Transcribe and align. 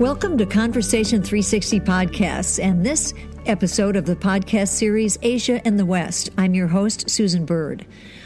Welcome 0.00 0.38
to 0.38 0.46
Conversation 0.46 1.22
360 1.22 1.80
Podcasts 1.80 2.58
and 2.58 2.86
this 2.86 3.12
episode 3.44 3.96
of 3.96 4.06
the 4.06 4.16
podcast 4.16 4.68
series 4.68 5.18
Asia 5.20 5.60
and 5.66 5.78
the 5.78 5.84
West. 5.84 6.30
I'm 6.38 6.54
your 6.54 6.68
host, 6.68 7.10
Susan 7.10 7.44
Bird. 7.44 7.84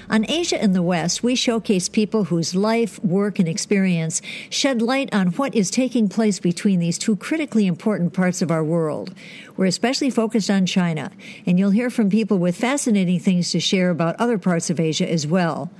On 0.08 0.24
Asia 0.30 0.62
and 0.62 0.72
the 0.72 0.82
West, 0.82 1.24
we 1.24 1.34
showcase 1.34 1.88
people 1.88 2.24
whose 2.24 2.54
life, 2.54 3.02
work, 3.02 3.40
and 3.40 3.48
experience 3.48 4.22
shed 4.50 4.82
light 4.82 5.12
on 5.12 5.28
what 5.32 5.52
is 5.56 5.68
taking 5.68 6.08
place 6.08 6.38
between 6.38 6.78
these 6.78 6.96
two 6.96 7.16
critically 7.16 7.66
important 7.66 8.12
parts 8.12 8.40
of 8.40 8.52
our 8.52 8.62
world. 8.62 9.12
We're 9.56 9.66
especially 9.66 10.10
focused 10.10 10.50
on 10.50 10.66
China, 10.66 11.10
and 11.44 11.58
you'll 11.58 11.70
hear 11.70 11.90
from 11.90 12.08
people 12.08 12.38
with 12.38 12.56
fascinating 12.56 13.18
things 13.18 13.50
to 13.50 13.58
share 13.58 13.90
about 13.90 14.14
other 14.20 14.38
parts 14.38 14.70
of 14.70 14.78
Asia 14.78 15.10
as 15.10 15.26
well. 15.26 15.72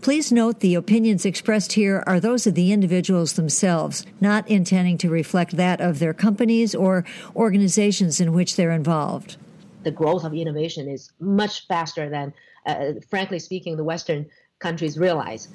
Please 0.00 0.30
note 0.30 0.60
the 0.60 0.74
opinions 0.74 1.24
expressed 1.24 1.72
here 1.72 2.04
are 2.06 2.20
those 2.20 2.46
of 2.46 2.54
the 2.54 2.72
individuals 2.72 3.32
themselves, 3.32 4.06
not 4.20 4.48
intending 4.48 4.98
to 4.98 5.10
reflect 5.10 5.56
that 5.56 5.80
of 5.80 5.98
their 5.98 6.14
companies 6.14 6.74
or 6.74 7.04
organizations 7.34 8.20
in 8.20 8.32
which 8.32 8.56
they're 8.56 8.70
involved. 8.70 9.36
The 9.82 9.90
growth 9.90 10.24
of 10.24 10.34
innovation 10.34 10.88
is 10.88 11.12
much 11.18 11.66
faster 11.66 12.08
than, 12.08 12.32
uh, 12.66 12.94
frankly 13.10 13.38
speaking, 13.38 13.76
the 13.76 13.84
Western 13.84 14.26
countries 14.58 14.98
realize. 14.98 15.48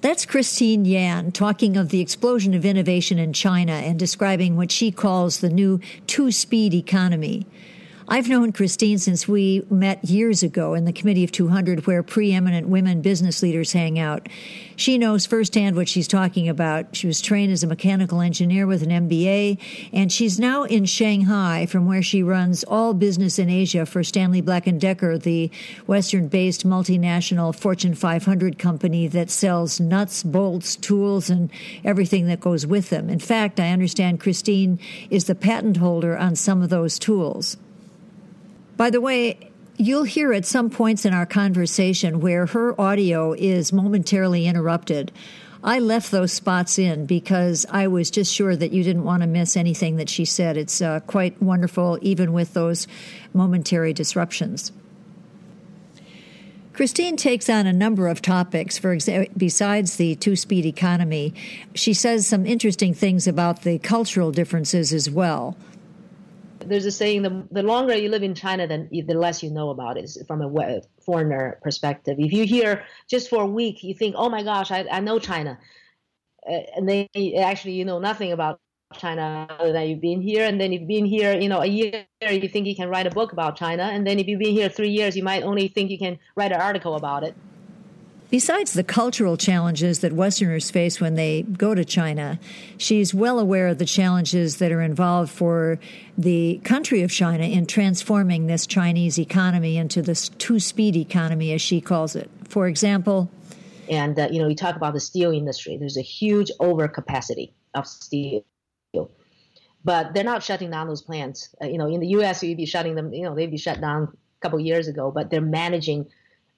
That's 0.00 0.24
Christine 0.24 0.86
Yan 0.86 1.30
talking 1.30 1.76
of 1.76 1.90
the 1.90 2.00
explosion 2.00 2.54
of 2.54 2.64
innovation 2.64 3.18
in 3.18 3.34
China 3.34 3.72
and 3.72 3.98
describing 3.98 4.56
what 4.56 4.72
she 4.72 4.90
calls 4.90 5.40
the 5.40 5.50
new 5.50 5.80
two 6.06 6.32
speed 6.32 6.72
economy. 6.72 7.46
I've 8.12 8.28
known 8.28 8.50
Christine 8.50 8.98
since 8.98 9.28
we 9.28 9.64
met 9.70 10.04
years 10.04 10.42
ago 10.42 10.74
in 10.74 10.84
the 10.84 10.92
Committee 10.92 11.22
of 11.22 11.30
200, 11.30 11.86
where 11.86 12.02
preeminent 12.02 12.66
women 12.66 13.02
business 13.02 13.40
leaders 13.40 13.72
hang 13.72 14.00
out. 14.00 14.28
She 14.74 14.98
knows 14.98 15.26
firsthand 15.26 15.76
what 15.76 15.88
she's 15.88 16.08
talking 16.08 16.48
about. 16.48 16.96
She 16.96 17.06
was 17.06 17.20
trained 17.20 17.52
as 17.52 17.62
a 17.62 17.68
mechanical 17.68 18.20
engineer 18.20 18.66
with 18.66 18.82
an 18.82 19.08
MBA, 19.08 19.58
and 19.92 20.10
she's 20.10 20.40
now 20.40 20.64
in 20.64 20.86
Shanghai, 20.86 21.66
from 21.66 21.86
where 21.86 22.02
she 22.02 22.20
runs 22.20 22.64
all 22.64 22.94
business 22.94 23.38
in 23.38 23.48
Asia 23.48 23.86
for 23.86 24.02
Stanley 24.02 24.40
Black 24.40 24.64
& 24.72 24.78
Decker, 24.78 25.16
the 25.16 25.48
Western-based 25.86 26.66
multinational 26.66 27.54
Fortune 27.54 27.94
500 27.94 28.58
company 28.58 29.06
that 29.06 29.30
sells 29.30 29.78
nuts, 29.78 30.24
bolts, 30.24 30.74
tools, 30.74 31.30
and 31.30 31.48
everything 31.84 32.26
that 32.26 32.40
goes 32.40 32.66
with 32.66 32.90
them. 32.90 33.08
In 33.08 33.20
fact, 33.20 33.60
I 33.60 33.70
understand 33.70 34.18
Christine 34.18 34.80
is 35.10 35.26
the 35.26 35.36
patent 35.36 35.76
holder 35.76 36.18
on 36.18 36.34
some 36.34 36.60
of 36.60 36.70
those 36.70 36.98
tools. 36.98 37.56
By 38.80 38.88
the 38.88 39.02
way, 39.02 39.38
you'll 39.76 40.04
hear 40.04 40.32
at 40.32 40.46
some 40.46 40.70
points 40.70 41.04
in 41.04 41.12
our 41.12 41.26
conversation 41.26 42.18
where 42.18 42.46
her 42.46 42.80
audio 42.80 43.34
is 43.34 43.74
momentarily 43.74 44.46
interrupted. 44.46 45.12
I 45.62 45.80
left 45.80 46.10
those 46.10 46.32
spots 46.32 46.78
in 46.78 47.04
because 47.04 47.66
I 47.68 47.88
was 47.88 48.10
just 48.10 48.32
sure 48.34 48.56
that 48.56 48.72
you 48.72 48.82
didn't 48.82 49.04
want 49.04 49.22
to 49.22 49.26
miss 49.26 49.54
anything 49.54 49.96
that 49.96 50.08
she 50.08 50.24
said. 50.24 50.56
It's 50.56 50.80
uh, 50.80 51.00
quite 51.00 51.42
wonderful, 51.42 51.98
even 52.00 52.32
with 52.32 52.54
those 52.54 52.88
momentary 53.34 53.92
disruptions. 53.92 54.72
Christine 56.72 57.18
takes 57.18 57.50
on 57.50 57.66
a 57.66 57.74
number 57.74 58.08
of 58.08 58.22
topics. 58.22 58.78
For 58.78 58.94
example, 58.94 59.30
besides 59.36 59.96
the 59.96 60.14
two-speed 60.14 60.64
economy, 60.64 61.34
she 61.74 61.92
says 61.92 62.26
some 62.26 62.46
interesting 62.46 62.94
things 62.94 63.26
about 63.26 63.60
the 63.60 63.78
cultural 63.78 64.32
differences 64.32 64.90
as 64.94 65.10
well 65.10 65.54
there's 66.66 66.86
a 66.86 66.90
saying 66.90 67.22
the, 67.22 67.46
the 67.50 67.62
longer 67.62 67.94
you 67.94 68.08
live 68.08 68.22
in 68.22 68.34
China, 68.34 68.66
then 68.66 68.88
the 68.90 69.14
less 69.14 69.42
you 69.42 69.50
know 69.50 69.70
about 69.70 69.96
it 69.96 70.10
from 70.26 70.42
a 70.42 70.80
foreigner 71.04 71.58
perspective. 71.62 72.16
If 72.18 72.32
you 72.32 72.44
hear 72.44 72.84
just 73.08 73.28
for 73.30 73.42
a 73.42 73.46
week, 73.46 73.82
you 73.82 73.94
think, 73.94 74.14
oh 74.16 74.28
my 74.28 74.42
gosh, 74.42 74.70
I, 74.70 74.86
I 74.90 75.00
know 75.00 75.18
China. 75.18 75.58
Uh, 76.48 76.60
and 76.76 76.88
then 76.88 77.08
actually 77.38 77.72
you 77.72 77.84
know 77.84 77.98
nothing 77.98 78.32
about 78.32 78.60
China 78.96 79.46
other 79.58 79.72
than 79.72 79.88
you've 79.88 80.00
been 80.00 80.20
here. 80.20 80.46
And 80.46 80.60
then 80.60 80.72
you've 80.72 80.88
been 80.88 81.04
here, 81.04 81.38
you 81.38 81.48
know, 81.48 81.60
a 81.60 81.66
year, 81.66 82.06
you 82.20 82.48
think 82.48 82.66
you 82.66 82.74
can 82.74 82.88
write 82.88 83.06
a 83.06 83.10
book 83.10 83.32
about 83.32 83.56
China. 83.56 83.84
And 83.84 84.06
then 84.06 84.18
if 84.18 84.26
you've 84.26 84.40
been 84.40 84.54
here 84.54 84.68
three 84.68 84.90
years, 84.90 85.16
you 85.16 85.22
might 85.22 85.42
only 85.42 85.68
think 85.68 85.90
you 85.90 85.98
can 85.98 86.18
write 86.36 86.52
an 86.52 86.60
article 86.60 86.96
about 86.96 87.22
it. 87.22 87.36
Besides 88.30 88.74
the 88.74 88.84
cultural 88.84 89.36
challenges 89.36 89.98
that 90.00 90.12
Westerners 90.12 90.70
face 90.70 91.00
when 91.00 91.16
they 91.16 91.42
go 91.42 91.74
to 91.74 91.84
China, 91.84 92.38
she's 92.78 93.12
well 93.12 93.40
aware 93.40 93.66
of 93.66 93.78
the 93.78 93.84
challenges 93.84 94.58
that 94.58 94.70
are 94.70 94.80
involved 94.80 95.32
for 95.32 95.80
the 96.16 96.60
country 96.62 97.02
of 97.02 97.10
China 97.10 97.42
in 97.42 97.66
transforming 97.66 98.46
this 98.46 98.68
Chinese 98.68 99.18
economy 99.18 99.76
into 99.76 100.00
this 100.00 100.28
two 100.28 100.60
speed 100.60 100.94
economy, 100.94 101.52
as 101.52 101.60
she 101.60 101.80
calls 101.80 102.14
it. 102.14 102.30
For 102.48 102.68
example, 102.68 103.28
and 103.88 104.16
uh, 104.16 104.28
you 104.30 104.40
know, 104.40 104.46
you 104.46 104.54
talk 104.54 104.76
about 104.76 104.94
the 104.94 105.00
steel 105.00 105.32
industry. 105.32 105.76
There's 105.76 105.96
a 105.96 106.02
huge 106.02 106.52
overcapacity 106.60 107.50
of 107.74 107.88
steel, 107.88 108.44
but 109.84 110.14
they're 110.14 110.22
not 110.22 110.44
shutting 110.44 110.70
down 110.70 110.86
those 110.86 111.02
plants. 111.02 111.52
Uh, 111.60 111.66
you 111.66 111.78
know, 111.78 111.88
in 111.88 111.98
the 111.98 112.08
U.S., 112.08 112.44
you'd 112.44 112.56
be 112.56 112.66
shutting 112.66 112.94
them. 112.94 113.12
You 113.12 113.24
know, 113.24 113.34
they'd 113.34 113.50
be 113.50 113.58
shut 113.58 113.80
down 113.80 114.04
a 114.04 114.40
couple 114.40 114.60
years 114.60 114.86
ago, 114.86 115.10
but 115.10 115.30
they're 115.30 115.40
managing 115.40 116.06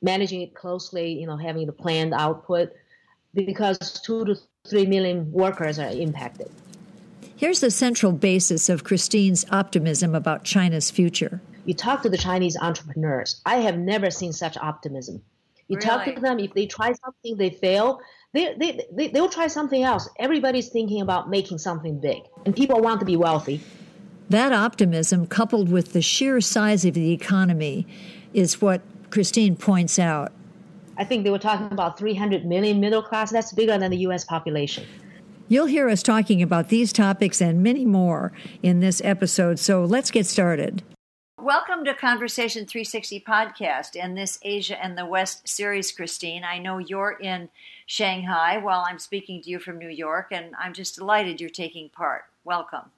managing 0.02 0.42
it 0.42 0.54
closely, 0.54 1.12
you 1.12 1.26
know, 1.26 1.36
having 1.36 1.66
the 1.66 1.72
planned 1.72 2.12
output 2.12 2.72
because 3.34 3.78
two 4.04 4.24
to 4.24 4.36
three 4.68 4.86
million 4.86 5.30
workers 5.32 5.78
are 5.78 5.88
impacted. 5.90 6.50
Here's 7.36 7.60
the 7.60 7.70
central 7.70 8.12
basis 8.12 8.68
of 8.68 8.84
Christine's 8.84 9.44
optimism 9.50 10.14
about 10.14 10.44
China's 10.44 10.90
future. 10.90 11.40
You 11.64 11.74
talk 11.74 12.02
to 12.02 12.08
the 12.08 12.18
Chinese 12.18 12.56
entrepreneurs. 12.56 13.40
I 13.46 13.56
have 13.56 13.78
never 13.78 14.10
seen 14.10 14.32
such 14.32 14.56
optimism. 14.56 15.22
You 15.68 15.76
really? 15.76 15.88
talk 15.88 16.04
to 16.14 16.20
them, 16.20 16.38
if 16.38 16.52
they 16.54 16.66
try 16.66 16.92
something, 16.92 17.36
they 17.36 17.50
fail, 17.50 18.00
they, 18.32 18.54
they, 18.54 18.80
they, 18.92 19.08
they'll 19.08 19.28
try 19.28 19.46
something 19.46 19.82
else. 19.82 20.08
Everybody's 20.18 20.68
thinking 20.68 21.00
about 21.00 21.30
making 21.30 21.58
something 21.58 21.98
big, 22.00 22.22
and 22.44 22.54
people 22.54 22.80
want 22.80 23.00
to 23.00 23.06
be 23.06 23.16
wealthy. 23.16 23.60
That 24.28 24.52
optimism, 24.52 25.26
coupled 25.26 25.68
with 25.68 25.92
the 25.92 26.02
sheer 26.02 26.40
size 26.40 26.84
of 26.84 26.94
the 26.94 27.12
economy, 27.12 27.86
is 28.32 28.60
what 28.60 28.82
Christine 29.12 29.54
points 29.56 29.98
out. 29.98 30.32
I 30.96 31.04
think 31.04 31.24
they 31.24 31.30
were 31.30 31.38
talking 31.38 31.70
about 31.70 31.98
300 31.98 32.46
million 32.46 32.80
middle 32.80 33.02
class. 33.02 33.30
That's 33.30 33.52
bigger 33.52 33.76
than 33.78 33.90
the 33.90 33.98
U.S. 33.98 34.24
population. 34.24 34.86
You'll 35.48 35.66
hear 35.66 35.88
us 35.90 36.02
talking 36.02 36.40
about 36.40 36.70
these 36.70 36.92
topics 36.92 37.42
and 37.42 37.62
many 37.62 37.84
more 37.84 38.32
in 38.62 38.80
this 38.80 39.02
episode, 39.04 39.58
so 39.58 39.84
let's 39.84 40.10
get 40.10 40.24
started. 40.24 40.82
Welcome 41.38 41.84
to 41.84 41.94
Conversation 41.94 42.64
360 42.64 43.20
podcast 43.20 44.02
and 44.02 44.16
this 44.16 44.38
Asia 44.42 44.82
and 44.82 44.96
the 44.96 45.04
West 45.04 45.46
series, 45.46 45.92
Christine. 45.92 46.42
I 46.44 46.58
know 46.58 46.78
you're 46.78 47.18
in 47.20 47.50
Shanghai 47.84 48.56
while 48.56 48.86
I'm 48.88 48.98
speaking 48.98 49.42
to 49.42 49.50
you 49.50 49.58
from 49.58 49.78
New 49.78 49.88
York, 49.88 50.28
and 50.30 50.54
I'm 50.58 50.72
just 50.72 50.96
delighted 50.96 51.38
you're 51.38 51.50
taking 51.50 51.90
part. 51.90 52.24
Welcome. 52.44 52.90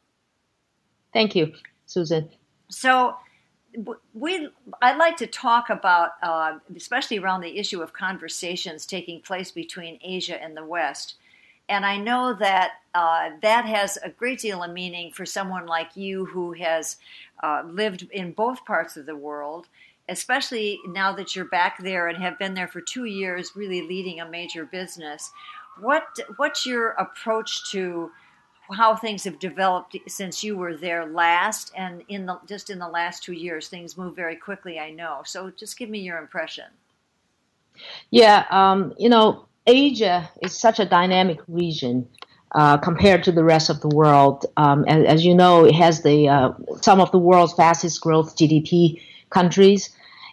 Thank 1.12 1.34
you, 1.34 1.54
Susan. 1.86 2.28
So, 2.68 3.16
we 4.14 4.48
I'd 4.82 4.98
like 4.98 5.16
to 5.18 5.26
talk 5.26 5.70
about, 5.70 6.12
uh, 6.22 6.58
especially 6.76 7.18
around 7.18 7.40
the 7.40 7.58
issue 7.58 7.82
of 7.82 7.92
conversations 7.92 8.86
taking 8.86 9.20
place 9.20 9.50
between 9.50 9.98
Asia 10.02 10.42
and 10.42 10.56
the 10.56 10.64
West. 10.64 11.14
And 11.68 11.86
I 11.86 11.96
know 11.96 12.34
that 12.34 12.72
uh, 12.94 13.30
that 13.42 13.64
has 13.64 13.98
a 14.02 14.10
great 14.10 14.40
deal 14.40 14.62
of 14.62 14.72
meaning 14.72 15.12
for 15.12 15.24
someone 15.24 15.66
like 15.66 15.96
you 15.96 16.26
who 16.26 16.52
has 16.52 16.98
uh, 17.42 17.62
lived 17.66 18.06
in 18.12 18.32
both 18.32 18.64
parts 18.64 18.96
of 18.96 19.06
the 19.06 19.16
world, 19.16 19.68
especially 20.08 20.78
now 20.86 21.12
that 21.12 21.34
you're 21.34 21.46
back 21.46 21.82
there 21.82 22.08
and 22.08 22.22
have 22.22 22.38
been 22.38 22.54
there 22.54 22.68
for 22.68 22.80
two 22.80 23.06
years, 23.06 23.52
really 23.56 23.82
leading 23.82 24.20
a 24.20 24.28
major 24.28 24.64
business. 24.66 25.32
What 25.80 26.04
what's 26.36 26.66
your 26.66 26.90
approach 26.90 27.70
to 27.72 28.10
how 28.72 28.96
things 28.96 29.24
have 29.24 29.38
developed 29.38 29.96
since 30.08 30.42
you 30.42 30.56
were 30.56 30.76
there 30.76 31.06
last 31.06 31.72
and 31.76 32.02
in 32.08 32.26
the 32.26 32.38
just 32.46 32.70
in 32.70 32.78
the 32.78 32.88
last 32.88 33.22
two 33.22 33.32
years 33.32 33.68
things 33.68 33.96
move 33.96 34.16
very 34.16 34.36
quickly 34.36 34.78
i 34.78 34.90
know. 34.90 35.22
So 35.24 35.50
just 35.50 35.78
give 35.78 35.90
me 35.90 36.00
your 36.00 36.18
impression. 36.18 36.64
Yeah 38.10 38.44
um, 38.50 38.94
you 38.98 39.08
know 39.08 39.46
asia 39.66 40.30
is 40.42 40.58
such 40.58 40.78
a 40.78 40.84
dynamic 40.84 41.40
region 41.48 42.08
uh, 42.54 42.76
compared 42.78 43.24
to 43.24 43.32
the 43.32 43.42
rest 43.42 43.68
of 43.68 43.80
the 43.80 43.88
world. 43.88 44.46
Um, 44.56 44.84
as, 44.86 45.04
as, 45.06 45.24
you 45.24 45.34
know 45.34 45.64
it 45.64 45.74
has 45.74 46.02
the 46.02 46.28
uh, 46.28 46.52
some 46.80 47.00
of 47.00 47.10
the 47.10 47.18
world's 47.18 47.52
fastest 47.52 48.00
growth 48.00 48.36
gdp 48.36 49.00
countries 49.30 49.90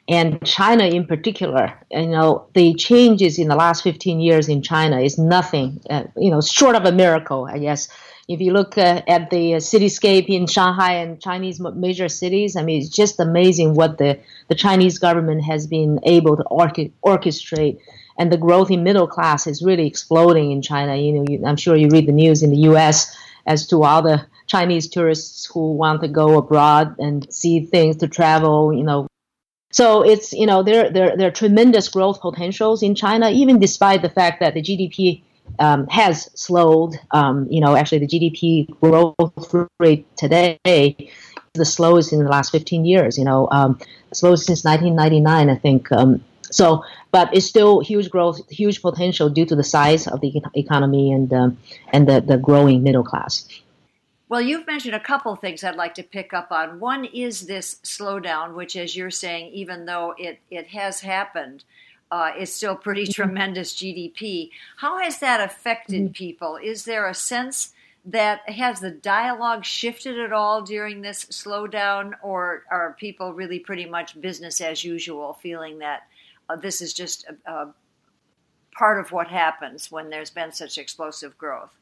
and 0.08 0.44
China 0.46 0.84
in 0.84 1.06
particular, 1.06 1.74
you 1.92 2.08
know, 2.08 2.48
the 2.54 2.74
changes 2.74 3.38
in 3.40 3.48
the 3.48 3.56
last 3.56 3.84
15 3.84 4.20
years 4.20 4.50
in 4.50 4.62
China 4.62 5.00
is 5.00 5.18
nothing, 5.18 5.80
uh, 5.90 6.04
you 6.18 6.32
know, 6.32 6.42
short 6.42 6.76
of 6.76 6.86
a 6.86 6.92
miracle, 6.92 7.48
I 7.50 7.60
guess. 7.60 7.88
If 8.32 8.40
you 8.40 8.54
look 8.54 8.78
uh, 8.78 9.02
at 9.08 9.30
the 9.30 9.54
cityscape 9.56 10.28
in 10.30 10.48
Shanghai 10.48 10.94
and 10.94 11.22
Chinese 11.22 11.60
major 11.60 12.08
cities, 12.08 12.56
I 12.56 12.64
mean, 12.64 12.80
it's 12.80 12.90
just 12.90 13.20
amazing 13.20 13.74
what 13.74 13.98
the, 13.98 14.20
the 14.48 14.56
Chinese 14.56 15.00
government 15.00 15.44
has 15.44 15.68
been 15.68 16.00
able 16.04 16.38
to 16.38 16.44
orchestrate. 16.44 17.80
And 18.18 18.32
the 18.32 18.38
growth 18.38 18.72
in 18.72 18.84
middle 18.84 19.08
class 19.08 19.48
is 19.48 19.62
really 19.62 19.86
exploding 19.86 20.52
in 20.52 20.62
China. 20.62 20.96
You 20.96 21.12
know, 21.12 21.26
you, 21.28 21.46
I'm 21.46 21.58
sure 21.58 21.76
you 21.76 21.90
read 21.90 22.08
the 22.08 22.14
news 22.14 22.42
in 22.42 22.52
the 22.52 22.64
U.S. 22.72 23.14
as 23.46 23.68
to 23.68 23.84
all 23.84 24.02
the 24.02 24.26
Chinese 24.48 24.88
tourists 24.88 25.46
who 25.46 25.74
want 25.74 26.02
to 26.02 26.08
go 26.08 26.38
abroad 26.38 26.96
and 27.00 27.32
see 27.34 27.66
things 27.66 27.98
to 27.98 28.08
travel. 28.08 28.74
You 28.74 28.84
know, 28.84 29.08
so 29.72 30.04
it's 30.04 30.32
you 30.34 30.46
know 30.46 30.64
there 30.64 30.90
there 30.90 31.18
there 31.18 31.28
are 31.28 31.32
tremendous 31.32 31.88
growth 31.90 32.22
potentials 32.22 32.84
in 32.84 32.96
China, 32.96 33.30
even 33.30 33.60
despite 33.60 34.02
the 34.02 34.10
fact 34.10 34.40
that 34.40 34.54
the 34.54 34.62
GDP 34.62 35.24
um, 35.60 35.88
has 35.88 36.30
slowed. 36.40 36.96
Um, 37.12 37.48
you 37.50 37.62
know, 37.62 37.76
actually, 37.76 38.00
the 38.00 38.08
GDP 38.08 38.80
growth 38.80 39.70
rate 39.80 40.06
today 40.18 40.60
is 40.66 41.10
the 41.54 41.66
slowest 41.66 42.14
in 42.14 42.24
the 42.24 42.30
last 42.30 42.52
15 42.52 42.86
years. 42.86 43.18
You 43.18 43.26
know, 43.26 43.48
um, 43.52 43.80
slowest 44.14 44.46
since 44.46 44.64
1999, 44.64 45.50
I 45.50 45.60
think. 45.60 45.92
Um, 45.92 46.24
so, 46.52 46.84
but 47.12 47.34
it's 47.34 47.46
still 47.46 47.80
huge 47.80 48.10
growth, 48.10 48.42
huge 48.50 48.82
potential 48.82 49.30
due 49.30 49.46
to 49.46 49.56
the 49.56 49.64
size 49.64 50.08
of 50.08 50.22
the 50.22 50.42
economy 50.56 51.12
and 51.12 51.32
um, 51.34 51.58
and 51.94 52.08
the, 52.08 52.22
the 52.22 52.38
growing 52.38 52.84
middle 52.84 53.04
class. 53.04 53.48
Well, 54.32 54.42
you've 54.42 54.66
mentioned 54.66 54.96
a 54.96 55.00
couple 55.00 55.36
things 55.36 55.62
I'd 55.62 55.76
like 55.76 55.94
to 55.96 56.04
pick 56.04 56.32
up 56.34 56.54
on. 56.54 56.80
One 56.80 57.04
is 57.04 57.48
this 57.48 57.82
slowdown, 57.84 58.56
which, 58.56 58.78
as 58.78 58.96
you're 58.96 59.12
saying, 59.12 59.52
even 59.52 59.86
though 59.86 60.16
it, 60.18 60.40
it 60.50 60.68
has 60.68 61.02
happened, 61.02 61.66
uh, 62.12 62.32
is 62.38 62.54
still 62.54 62.76
pretty 62.76 63.04
mm-hmm. 63.04 63.14
tremendous 63.14 63.74
GDP. 63.74 64.52
How 64.78 65.00
has 65.00 65.20
that 65.20 65.40
affected 65.40 66.02
mm-hmm. 66.04 66.12
people? 66.12 66.60
Is 66.62 66.86
there 66.86 67.08
a 67.08 67.14
sense 67.14 67.74
that 68.06 68.48
has 68.50 68.80
the 68.80 68.92
dialogue 68.92 69.64
shifted 69.64 70.20
at 70.20 70.34
all 70.34 70.62
during 70.62 71.02
this 71.02 71.26
slowdown, 71.26 72.14
or 72.22 72.64
are 72.70 72.96
people 73.00 73.34
really 73.34 73.60
pretty 73.60 73.86
much 73.86 74.20
business 74.20 74.60
as 74.60 74.84
usual, 74.84 75.34
feeling 75.34 75.80
that 75.80 76.04
uh, 76.50 76.56
this 76.56 76.82
is 76.82 76.94
just 76.94 77.26
a, 77.46 77.52
a 77.52 77.74
part 78.74 79.00
of 79.00 79.12
what 79.12 79.28
happens 79.28 79.92
when 79.92 80.10
there's 80.10 80.32
been 80.32 80.52
such 80.52 80.78
explosive 80.78 81.38
growth? 81.38 81.76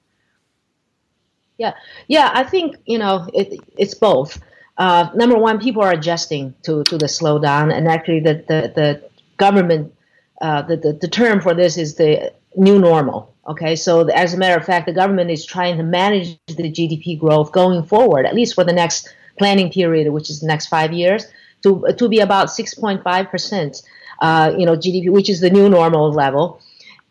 Yeah, 1.57 1.73
yeah, 2.07 2.31
I 2.33 2.43
think 2.43 2.77
you 2.85 2.99
know 2.99 3.27
it, 3.33 3.59
it's 3.77 3.95
both. 3.95 4.41
Uh, 4.77 5.09
number 5.13 5.37
one, 5.37 5.59
people 5.59 5.83
are 5.83 5.91
adjusting 5.91 6.53
to, 6.63 6.83
to 6.85 6.97
the 6.97 7.05
slowdown, 7.05 7.73
and 7.73 7.87
actually, 7.87 8.19
the 8.19 8.35
the, 8.47 8.73
the 8.75 9.09
government 9.37 9.93
uh, 10.41 10.61
the, 10.63 10.77
the, 10.77 10.93
the 10.93 11.07
term 11.07 11.41
for 11.41 11.53
this 11.53 11.77
is 11.77 11.95
the 11.95 12.31
new 12.55 12.79
normal. 12.79 13.33
Okay, 13.47 13.75
so 13.75 14.03
the, 14.03 14.15
as 14.15 14.33
a 14.33 14.37
matter 14.37 14.59
of 14.59 14.65
fact, 14.65 14.85
the 14.85 14.93
government 14.93 15.31
is 15.31 15.45
trying 15.45 15.77
to 15.77 15.83
manage 15.83 16.37
the 16.47 16.71
GDP 16.71 17.19
growth 17.19 17.51
going 17.51 17.83
forward, 17.83 18.25
at 18.25 18.35
least 18.35 18.53
for 18.53 18.63
the 18.63 18.73
next 18.73 19.13
planning 19.37 19.71
period, 19.71 20.11
which 20.11 20.29
is 20.29 20.39
the 20.39 20.47
next 20.47 20.67
five 20.67 20.93
years, 20.93 21.25
to 21.63 21.85
to 21.97 22.07
be 22.07 22.19
about 22.19 22.47
6.5 22.47 23.31
percent. 23.31 23.81
Uh, 24.21 24.53
you 24.57 24.65
know, 24.65 24.75
GDP, 24.75 25.09
which 25.09 25.29
is 25.29 25.39
the 25.39 25.49
new 25.49 25.69
normal 25.69 26.11
level. 26.11 26.61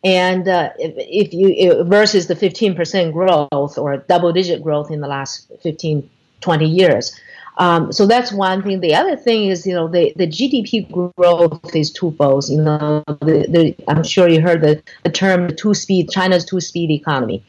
And 0.04 0.46
uh, 0.46 0.70
if, 0.78 0.94
if, 0.96 1.32
you 1.32 1.82
versus 1.84 2.28
the 2.28 2.34
15% 2.34 3.12
growth 3.12 3.78
or 3.78 3.96
double 3.96 4.32
digit 4.32 4.62
growth 4.62 4.90
in 4.90 5.00
the 5.00 5.08
last 5.08 5.50
15, 5.62 6.08
20 6.40 6.67
years. 6.67 7.19
Um, 7.58 7.93
so 7.93 8.06
that's 8.06 8.32
one 8.32 8.62
thing. 8.62 8.81
The 8.81 8.94
other 8.94 9.17
thing 9.17 9.49
is, 9.49 9.67
you 9.67 9.75
know, 9.75 9.88
the, 9.88 10.12
the 10.17 10.29
GDP 10.29 10.90
growth 11.17 11.75
is 11.75 11.93
twofold. 11.93 12.49
You 12.49 12.62
know, 12.62 13.02
the, 13.06 13.46
the, 13.49 13.76
I'm 13.88 14.05
sure 14.05 14.29
you 14.29 14.40
heard 14.40 14.61
the, 14.61 14.81
the 15.02 15.11
term 15.11 15.55
two 15.56 15.75
speed, 15.75 16.11
China's 16.11 16.44
two 16.44 16.61
speed 16.61 16.90
economy. 16.90 17.44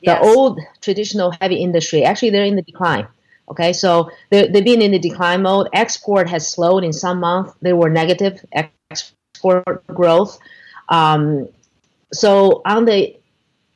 Yes. 0.00 0.20
The 0.20 0.28
old 0.28 0.58
traditional 0.80 1.32
heavy 1.40 1.56
industry, 1.56 2.02
actually, 2.02 2.30
they're 2.30 2.44
in 2.44 2.56
the 2.56 2.62
decline. 2.62 3.06
Okay, 3.48 3.72
so 3.72 4.10
they've 4.30 4.52
been 4.52 4.82
in 4.82 4.90
the 4.90 4.98
decline 4.98 5.42
mode. 5.42 5.68
Export 5.72 6.28
has 6.30 6.48
slowed 6.48 6.82
in 6.82 6.92
some 6.92 7.20
months. 7.20 7.52
They 7.60 7.74
were 7.74 7.90
negative 7.90 8.44
export 8.52 9.86
growth. 9.86 10.38
Um, 10.88 11.48
so 12.12 12.62
on 12.64 12.86
the 12.86 13.16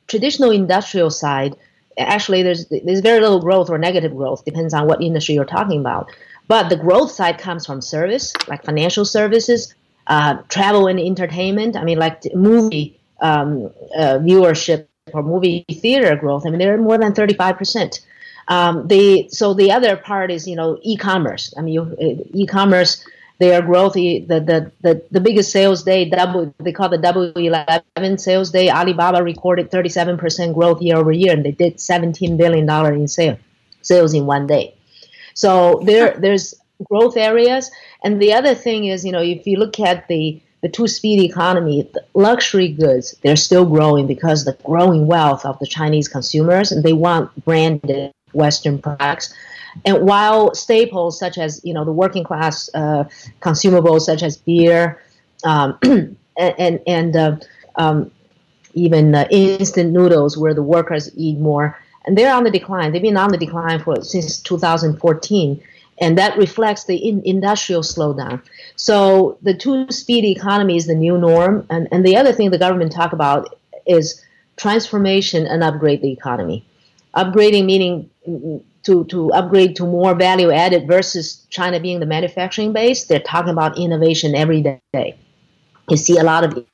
traditional 0.07 0.51
industrial 0.51 1.11
side, 1.11 1.55
actually 1.99 2.43
there's 2.43 2.65
there's 2.67 3.01
very 3.01 3.19
little 3.19 3.41
growth 3.41 3.69
or 3.69 3.77
negative 3.77 4.15
growth 4.15 4.45
depends 4.45 4.73
on 4.73 4.87
what 4.87 5.01
industry 5.01 5.35
you're 5.35 5.45
talking 5.45 5.79
about. 5.79 6.09
But 6.47 6.69
the 6.69 6.75
growth 6.75 7.11
side 7.11 7.37
comes 7.37 7.65
from 7.65 7.81
service 7.81 8.33
like 8.47 8.63
financial 8.63 9.05
services 9.05 9.73
uh, 10.07 10.41
travel 10.49 10.87
and 10.87 10.99
entertainment. 10.99 11.75
I 11.75 11.83
mean 11.83 11.99
like 11.99 12.23
movie 12.33 12.99
um, 13.21 13.71
uh, 13.97 14.19
viewership 14.19 14.87
or 15.13 15.23
movie 15.23 15.65
theater 15.71 16.15
growth. 16.15 16.45
I 16.45 16.49
mean 16.49 16.59
they're 16.59 16.77
more 16.77 16.97
than 16.97 17.13
35% 17.13 17.99
um, 18.49 18.87
the 18.87 19.29
so 19.29 19.53
the 19.53 19.71
other 19.71 19.95
part 19.95 20.31
is 20.31 20.47
you 20.47 20.55
know 20.55 20.79
e-commerce. 20.81 21.53
I 21.57 21.61
mean 21.61 21.73
you, 21.73 21.83
uh, 21.83 22.23
e-commerce 22.33 23.05
their 23.39 23.61
growth, 23.61 23.93
the, 23.93 24.19
the, 24.27 24.71
the, 24.81 25.01
the 25.11 25.21
biggest 25.21 25.51
sales 25.51 25.83
day, 25.83 26.09
double, 26.09 26.53
they 26.59 26.73
call 26.73 26.89
the 26.89 26.97
W11 26.97 28.19
sales 28.19 28.51
day. 28.51 28.69
Alibaba 28.69 29.23
recorded 29.23 29.71
37% 29.71 30.53
growth 30.53 30.81
year 30.81 30.97
over 30.97 31.11
year, 31.11 31.33
and 31.33 31.45
they 31.45 31.51
did 31.51 31.77
$17 31.77 32.37
billion 32.37 32.69
in 32.93 33.07
sale, 33.07 33.39
sales 33.81 34.13
in 34.13 34.25
one 34.25 34.45
day. 34.45 34.75
So 35.33 35.81
there, 35.85 36.17
there's 36.19 36.53
growth 36.83 37.15
areas. 37.15 37.71
And 38.03 38.21
the 38.21 38.33
other 38.33 38.53
thing 38.53 38.85
is, 38.85 39.05
you 39.05 39.13
know, 39.13 39.21
if 39.21 39.47
you 39.47 39.57
look 39.57 39.79
at 39.79 40.09
the, 40.09 40.41
the 40.61 40.67
two-speed 40.67 41.21
economy, 41.21 41.89
luxury 42.13 42.67
goods, 42.67 43.15
they're 43.23 43.37
still 43.37 43.65
growing 43.65 44.05
because 44.05 44.43
the 44.43 44.57
growing 44.65 45.07
wealth 45.07 45.45
of 45.45 45.57
the 45.59 45.67
Chinese 45.67 46.09
consumers, 46.09 46.73
and 46.73 46.83
they 46.83 46.93
want 46.93 47.45
branded 47.45 48.11
Western 48.33 48.79
products. 48.79 49.33
And 49.85 50.05
while 50.05 50.53
staples 50.55 51.19
such 51.19 51.37
as 51.37 51.61
you 51.63 51.73
know 51.73 51.85
the 51.85 51.91
working 51.91 52.23
class 52.23 52.69
uh, 52.73 53.05
consumables 53.41 54.01
such 54.01 54.23
as 54.23 54.37
beer 54.37 55.01
um, 55.43 55.77
and 55.83 56.17
and, 56.37 56.79
and 56.87 57.15
uh, 57.15 57.37
um, 57.75 58.11
even 58.73 59.15
uh, 59.15 59.27
instant 59.31 59.91
noodles 59.91 60.37
where 60.37 60.53
the 60.53 60.63
workers 60.63 61.09
eat 61.15 61.37
more 61.37 61.77
and 62.05 62.17
they're 62.17 62.33
on 62.33 62.43
the 62.43 62.51
decline. 62.51 62.91
They've 62.91 63.01
been 63.01 63.17
on 63.17 63.31
the 63.31 63.37
decline 63.37 63.79
for 63.79 64.01
since 64.03 64.39
2014 64.39 65.61
and 66.01 66.17
that 66.17 66.37
reflects 66.37 66.85
the 66.85 66.95
in 66.95 67.21
industrial 67.25 67.81
slowdown. 67.81 68.41
So 68.75 69.37
the 69.41 69.53
two-speed 69.53 70.25
economy 70.25 70.77
is 70.77 70.87
the 70.87 70.95
new 70.95 71.17
norm, 71.17 71.65
and, 71.69 71.87
and 71.91 72.05
the 72.05 72.15
other 72.15 72.31
thing 72.31 72.51
the 72.51 72.57
government 72.57 72.91
talk 72.91 73.13
about 73.13 73.57
is 73.85 74.23
transformation 74.55 75.45
and 75.45 75.63
upgrade 75.63 76.01
the 76.01 76.11
economy. 76.11 76.65
Upgrading 77.15 77.65
meaning 77.65 78.09
to, 78.89 79.03
to 79.05 79.31
upgrade 79.33 79.75
to 79.75 79.83
more 79.83 80.15
value 80.15 80.51
added 80.51 80.87
versus 80.87 81.45
China 81.51 81.79
being 81.79 81.99
the 81.99 82.07
manufacturing 82.07 82.73
base, 82.73 83.05
they're 83.05 83.19
talking 83.19 83.51
about 83.51 83.77
innovation 83.77 84.33
every 84.33 84.61
day. 84.93 85.15
You 85.89 85.95
see 85.97 86.17
a 86.17 86.23
lot 86.23 86.43
of 86.43 86.65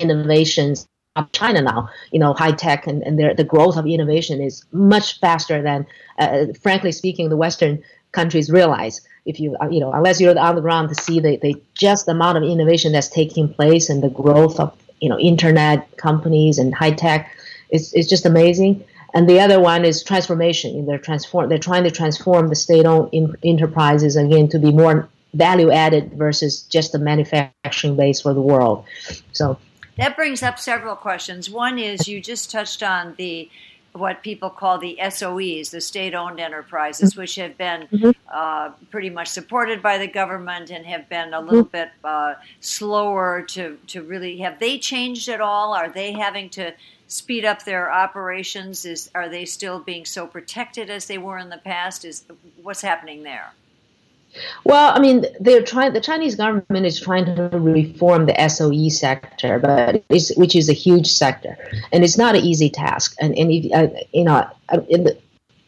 innovations 0.00 0.88
of 1.14 1.30
China 1.30 1.62
now, 1.62 1.88
you 2.10 2.18
know, 2.18 2.34
high 2.34 2.50
tech 2.50 2.88
and, 2.88 3.00
and 3.04 3.38
the 3.38 3.44
growth 3.44 3.76
of 3.76 3.86
innovation 3.86 4.40
is 4.40 4.64
much 4.72 5.20
faster 5.20 5.62
than, 5.62 5.86
uh, 6.18 6.46
frankly 6.60 6.90
speaking, 6.90 7.28
the 7.28 7.36
Western 7.36 7.80
countries 8.10 8.50
realize. 8.50 9.00
If 9.24 9.38
you, 9.38 9.56
uh, 9.62 9.68
you 9.68 9.78
know, 9.78 9.92
unless 9.92 10.20
you're 10.20 10.36
on 10.36 10.56
the 10.56 10.60
ground 10.60 10.88
to 10.88 10.96
see 10.96 11.20
the, 11.20 11.36
the 11.36 11.54
just 11.74 12.06
the 12.06 12.12
amount 12.12 12.38
of 12.38 12.42
innovation 12.42 12.90
that's 12.90 13.08
taking 13.08 13.54
place 13.54 13.88
and 13.88 14.02
the 14.02 14.10
growth 14.10 14.58
of, 14.58 14.76
you 15.00 15.08
know, 15.08 15.18
internet 15.18 15.96
companies 15.96 16.58
and 16.58 16.74
high 16.74 16.90
tech, 16.90 17.30
it's, 17.70 17.92
it's 17.92 18.08
just 18.08 18.26
amazing 18.26 18.84
and 19.14 19.28
the 19.28 19.38
other 19.40 19.60
one 19.60 19.84
is 19.84 20.02
transformation. 20.02 20.84
They're 20.86 20.98
transform. 20.98 21.48
They're 21.48 21.58
trying 21.58 21.84
to 21.84 21.90
transform 21.90 22.48
the 22.48 22.56
state-owned 22.56 23.10
in- 23.12 23.36
enterprises 23.44 24.16
again 24.16 24.48
to 24.48 24.58
be 24.58 24.72
more 24.72 25.08
value 25.32 25.70
added 25.70 26.12
versus 26.14 26.62
just 26.62 26.94
a 26.94 26.98
manufacturing 26.98 27.96
base 27.96 28.20
for 28.20 28.34
the 28.34 28.42
world. 28.42 28.84
So 29.32 29.58
that 29.96 30.16
brings 30.16 30.42
up 30.42 30.58
several 30.58 30.96
questions. 30.96 31.48
One 31.48 31.78
is 31.78 32.08
you 32.08 32.20
just 32.20 32.50
touched 32.50 32.82
on 32.82 33.14
the 33.16 33.48
what 33.92 34.24
people 34.24 34.50
call 34.50 34.78
the 34.78 34.98
SOEs, 35.00 35.70
the 35.70 35.80
state-owned 35.80 36.40
enterprises, 36.40 37.12
mm-hmm. 37.12 37.20
which 37.20 37.36
have 37.36 37.56
been 37.56 37.86
mm-hmm. 37.86 38.10
uh, 38.28 38.70
pretty 38.90 39.08
much 39.08 39.28
supported 39.28 39.80
by 39.80 39.98
the 39.98 40.08
government 40.08 40.70
and 40.70 40.84
have 40.84 41.08
been 41.08 41.32
a 41.32 41.40
little 41.40 41.64
mm-hmm. 41.64 41.70
bit 41.70 41.90
uh, 42.02 42.34
slower 42.58 43.42
to 43.50 43.78
to 43.86 44.02
really 44.02 44.38
have 44.38 44.58
they 44.58 44.78
changed 44.78 45.28
at 45.28 45.40
all? 45.40 45.72
Are 45.74 45.88
they 45.88 46.12
having 46.12 46.50
to 46.50 46.74
speed 47.14 47.44
up 47.44 47.64
their 47.64 47.92
operations? 47.92 48.84
Is 48.84 49.10
are 49.14 49.28
they 49.28 49.44
still 49.44 49.78
being 49.78 50.04
so 50.04 50.26
protected 50.26 50.90
as 50.90 51.06
they 51.06 51.18
were 51.18 51.38
in 51.38 51.48
the 51.48 51.58
past? 51.58 52.04
Is 52.04 52.24
what's 52.62 52.82
happening 52.82 53.22
there? 53.22 53.52
Well, 54.64 54.92
I 54.92 54.98
mean, 54.98 55.24
they're 55.38 55.62
trying. 55.62 55.92
The 55.92 56.00
Chinese 56.00 56.34
government 56.34 56.86
is 56.86 57.00
trying 57.00 57.24
to 57.26 57.48
reform 57.52 58.26
the 58.26 58.48
SOE 58.48 58.88
sector, 58.88 59.60
but 59.60 60.02
which 60.08 60.56
is 60.56 60.68
a 60.68 60.72
huge 60.72 61.06
sector, 61.06 61.56
and 61.92 62.02
it's 62.02 62.18
not 62.18 62.34
an 62.34 62.42
easy 62.42 62.68
task. 62.68 63.14
And 63.20 63.36
and 63.38 63.52
if, 63.52 63.72
uh, 63.72 63.94
you 64.12 64.24
know, 64.24 64.48
uh, 64.70 64.78
the, 64.78 65.16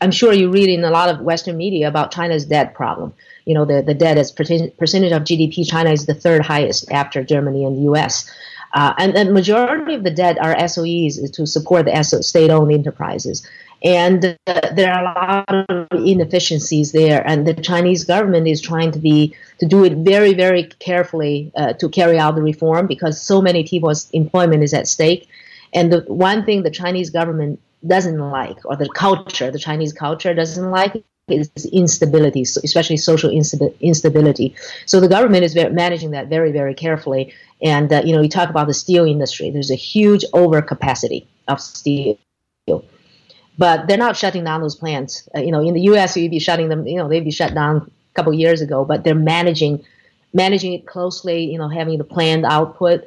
I'm 0.01 0.11
sure 0.11 0.33
you 0.33 0.51
read 0.51 0.69
in 0.69 0.83
a 0.83 0.91
lot 0.91 1.09
of 1.09 1.21
Western 1.21 1.57
media 1.57 1.87
about 1.87 2.11
China's 2.11 2.45
debt 2.45 2.75
problem. 2.75 3.15
You 3.45 3.55
know, 3.55 3.65
the 3.65 3.83
the 3.83 3.95
debt 3.95 4.19
as 4.19 4.33
percentage 4.33 5.13
of 5.13 5.23
GDP, 5.23 5.65
China 5.65 5.91
is 5.91 6.07
the 6.07 6.15
third 6.15 6.45
highest 6.45 6.91
after 6.91 7.23
Germany 7.23 7.65
and 7.65 7.77
the 7.77 7.83
U.S. 7.83 8.29
Uh, 8.75 8.95
and 8.99 9.17
the 9.17 9.33
majority 9.33 9.95
of 9.95 10.05
the 10.05 10.11
debt 10.11 10.39
are 10.43 10.55
SOEs 10.57 11.31
to 11.33 11.47
support 11.47 11.87
the 11.87 12.03
state-owned 12.23 12.73
enterprises. 12.73 13.47
And 13.83 14.37
uh, 14.47 14.61
there 14.75 14.93
are 14.93 15.01
a 15.01 15.05
lot 15.05 15.67
of 15.69 15.87
inefficiencies 16.05 16.93
there, 16.93 17.27
and 17.27 17.47
the 17.47 17.55
Chinese 17.55 18.05
government 18.05 18.49
is 18.49 18.61
trying 18.61 18.91
to 18.93 18.99
be 18.99 19.35
to 19.59 19.67
do 19.67 19.85
it 19.85 19.93
very, 19.99 20.35
very 20.35 20.65
carefully 20.65 21.53
uh, 21.57 21.75
to 21.75 21.89
carry 21.89 22.19
out 22.19 22.35
the 22.35 22.43
reform 22.43 22.87
because 22.87 23.21
so 23.21 23.41
many 23.41 23.65
people's 23.65 24.11
employment 24.11 24.63
is 24.63 24.75
at 24.75 24.89
stake. 24.89 25.29
And 25.73 25.93
the 25.93 26.01
one 26.07 26.45
thing 26.45 26.63
the 26.63 26.71
Chinese 26.71 27.11
government 27.11 27.61
doesn't 27.87 28.19
like, 28.19 28.65
or 28.65 28.77
the 28.77 28.89
culture, 28.89 29.51
the 29.51 29.59
Chinese 29.59 29.93
culture 29.93 30.35
doesn't 30.35 30.71
like, 30.71 31.05
is 31.29 31.51
instability, 31.73 32.43
especially 32.43 32.97
social 32.97 33.31
instability. 33.31 34.55
So 34.87 35.01
the 35.01 35.09
government 35.09 35.45
is 35.45 35.55
managing 35.55 36.13
that 36.13 36.29
very, 36.29 36.53
very 36.53 36.75
carefully. 36.75 37.35
And 37.63 37.93
uh, 37.93 38.03
you 38.05 38.15
know, 38.15 38.23
you 38.23 38.29
talk 38.29 38.49
about 38.49 38.69
the 38.69 38.75
steel 38.75 39.05
industry. 39.05 39.51
There's 39.51 39.71
a 39.71 39.77
huge 39.77 40.25
overcapacity 40.33 41.27
of 41.49 41.61
steel, 41.61 42.19
but 43.59 43.89
they're 43.89 43.97
not 43.97 44.17
shutting 44.17 44.45
down 44.45 44.61
those 44.61 44.77
plants. 44.77 45.29
Uh, 45.35 45.41
you 45.41 45.51
know, 45.51 45.61
in 45.61 45.75
the 45.75 45.81
U.S., 45.83 46.17
you'd 46.17 46.31
be 46.31 46.39
shutting 46.39 46.69
them. 46.69 46.87
You 46.87 46.97
know, 46.97 47.09
they'd 47.09 47.25
be 47.25 47.31
shut 47.31 47.55
down 47.55 47.79
a 47.79 48.15
couple 48.15 48.33
years 48.33 48.61
ago, 48.61 48.85
but 48.85 49.03
they're 49.03 49.15
managing 49.15 49.85
managing 50.33 50.75
it 50.75 50.87
closely. 50.87 51.51
You 51.51 51.59
know, 51.59 51.69
having 51.69 51.99
the 51.99 52.05
planned 52.05 52.45
output 52.45 53.05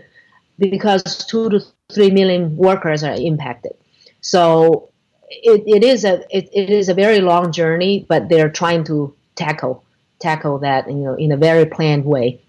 because 0.57 1.25
two 1.25 1.49
to 1.49 1.61
three 1.93 2.11
million 2.11 2.57
workers 2.57 3.01
are 3.01 3.15
impacted. 3.15 3.71
So 4.19 4.89
it, 5.29 5.63
it 5.65 5.83
is 5.83 6.03
a 6.03 6.23
it, 6.35 6.49
it 6.53 6.69
is 6.69 6.89
a 6.89 6.93
very 6.93 7.19
long 7.21 7.51
journey, 7.51 8.05
but 8.07 8.29
they're 8.29 8.49
trying 8.49 8.83
to 8.85 9.13
tackle 9.35 9.83
tackle 10.19 10.59
that 10.59 10.87
you 10.87 10.95
know 10.95 11.13
in 11.15 11.31
a 11.31 11.37
very 11.37 11.65
planned 11.65 12.05
way. 12.05 12.39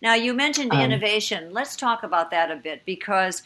Now 0.00 0.14
you 0.14 0.32
mentioned 0.32 0.72
um, 0.72 0.80
innovation. 0.80 1.52
Let's 1.52 1.74
talk 1.74 2.04
about 2.04 2.30
that 2.30 2.50
a 2.50 2.56
bit 2.56 2.82
because, 2.84 3.42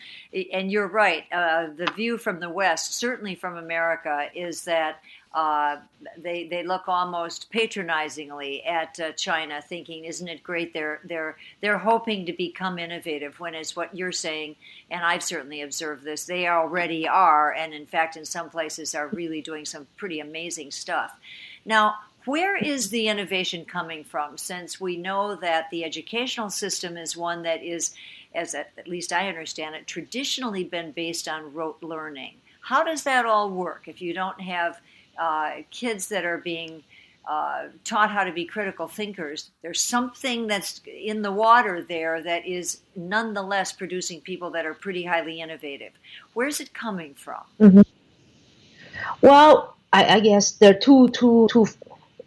and 0.52 0.70
you're 0.70 0.88
right. 0.88 1.25
Uh, 1.32 1.68
the 1.75 1.90
view 1.96 2.18
from 2.18 2.40
the 2.40 2.50
West, 2.50 2.94
certainly 2.94 3.34
from 3.34 3.56
America, 3.56 4.28
is 4.34 4.64
that 4.64 5.00
uh, 5.35 5.79
they 6.19 6.47
they 6.47 6.62
look 6.62 6.89
almost 6.89 7.51
patronizingly 7.51 8.62
at 8.65 8.99
uh, 9.01 9.12
China, 9.12 9.62
thinking, 9.62 10.05
"Isn't 10.05 10.29
it 10.29 10.43
great? 10.43 10.75
They're 10.75 11.01
they're 11.05 11.37
they're 11.61 11.79
hoping 11.79 12.27
to 12.27 12.33
become 12.33 12.79
innovative." 12.79 13.41
When 13.41 13.55
is 13.55 13.75
what 13.75 13.97
you're 13.97 14.12
saying, 14.12 14.57
and 14.91 15.05
I've 15.05 15.23
certainly 15.23 15.62
observed 15.62 16.05
this. 16.05 16.25
They 16.25 16.49
already 16.49 17.09
are, 17.09 17.53
and 17.53 17.73
in 17.73 17.87
fact, 17.87 18.17
in 18.17 18.27
some 18.27 18.51
places, 18.51 18.95
are 18.95 19.09
really 19.09 19.41
doing 19.41 19.65
some 19.65 19.87
pretty 19.97 20.21
amazing 20.21 20.71
stuff. 20.71 21.19
Now, 21.65 21.97
where 22.25 22.57
is 22.57 22.91
the 22.91 23.09
innovation 23.09 23.65
coming 23.65 24.05
from? 24.05 24.37
Since 24.37 24.81
we 24.81 24.97
know 24.97 25.35
that 25.37 25.71
the 25.71 25.85
educational 25.85 26.51
system 26.51 26.97
is 26.97 27.17
one 27.17 27.43
that 27.43 27.62
is, 27.62 27.95
as 28.35 28.55
at 28.55 28.87
least 28.87 29.12
I 29.12 29.29
understand 29.29 29.75
it, 29.75 29.87
traditionally 29.87 30.65
been 30.65 30.93
based 30.93 31.27
on 31.27 31.55
rote 31.55 31.83
learning. 31.83 32.35
How 32.61 32.85
does 32.85 33.03
that 33.05 33.27
all 33.27 33.51
work 33.51 33.89
if 33.89 34.01
you 34.01 34.12
don't 34.12 34.41
have 34.41 34.81
uh, 35.19 35.57
kids 35.71 36.09
that 36.09 36.25
are 36.25 36.38
being 36.38 36.83
uh, 37.28 37.69
taught 37.85 38.11
how 38.11 38.25
to 38.25 38.33
be 38.33 38.45
critical 38.45 38.88
thinkers. 38.88 39.50
There's 39.62 39.81
something 39.81 40.47
that's 40.47 40.81
in 40.87 41.23
the 41.23 41.31
water 41.31 41.83
there 41.83 42.23
that 42.23 42.47
is 42.47 42.81
nonetheless 42.97 43.73
producing 43.73 44.21
people 44.21 44.50
that 44.50 44.66
are 44.66 44.75
pretty 44.75 45.04
highly 45.04 45.40
innovative. 45.40 45.92
Where's 46.35 46.61
it 46.61 46.75
coming 46.75 47.14
from? 47.14 47.42
Mm-hmm. 47.61 47.81
Well, 49.21 49.76
I, 49.92 50.16
I, 50.16 50.21
guess 50.21 50.52
there 50.52 50.71
are 50.71 50.78
two, 50.78 51.09
two, 51.11 51.49
two, 51.50 51.66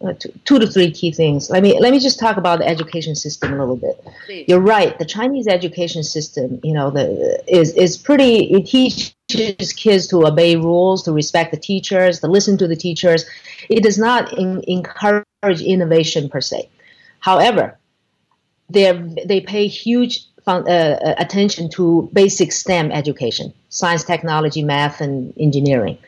uh, 0.04 0.12
two, 0.18 0.32
two 0.44 0.58
to 0.58 0.66
three 0.66 0.90
key 0.90 1.10
things. 1.10 1.50
Let 1.50 1.62
me 1.62 1.78
let 1.78 1.92
me 1.92 1.98
just 1.98 2.18
talk 2.18 2.36
about 2.36 2.58
the 2.58 2.66
education 2.66 3.14
system 3.14 3.54
a 3.54 3.58
little 3.58 3.76
bit. 3.76 4.04
Please. 4.26 4.44
You're 4.48 4.60
right. 4.60 4.98
The 4.98 5.04
Chinese 5.04 5.46
education 5.46 6.02
system, 6.02 6.60
you 6.62 6.72
know, 6.72 6.90
the 6.90 7.42
is 7.48 7.72
is 7.72 7.96
pretty. 7.96 8.52
It 8.52 8.66
teaches 8.66 9.72
kids 9.72 10.06
to 10.08 10.26
obey 10.26 10.56
rules, 10.56 11.02
to 11.04 11.12
respect 11.12 11.50
the 11.50 11.56
teachers, 11.56 12.20
to 12.20 12.28
listen 12.28 12.58
to 12.58 12.68
the 12.68 12.76
teachers. 12.76 13.24
It 13.68 13.82
does 13.82 13.98
not 13.98 14.32
in, 14.32 14.62
encourage 14.66 15.24
innovation 15.60 16.28
per 16.28 16.40
se. 16.40 16.68
However, 17.20 17.78
they 18.70 18.92
they 19.24 19.40
pay 19.40 19.66
huge 19.66 20.24
fun, 20.44 20.68
uh, 20.68 20.98
uh, 21.04 21.14
attention 21.18 21.68
to 21.70 22.10
basic 22.12 22.52
STEM 22.52 22.92
education: 22.92 23.52
science, 23.70 24.04
technology, 24.04 24.62
math, 24.62 25.00
and 25.00 25.32
engineering. 25.38 25.98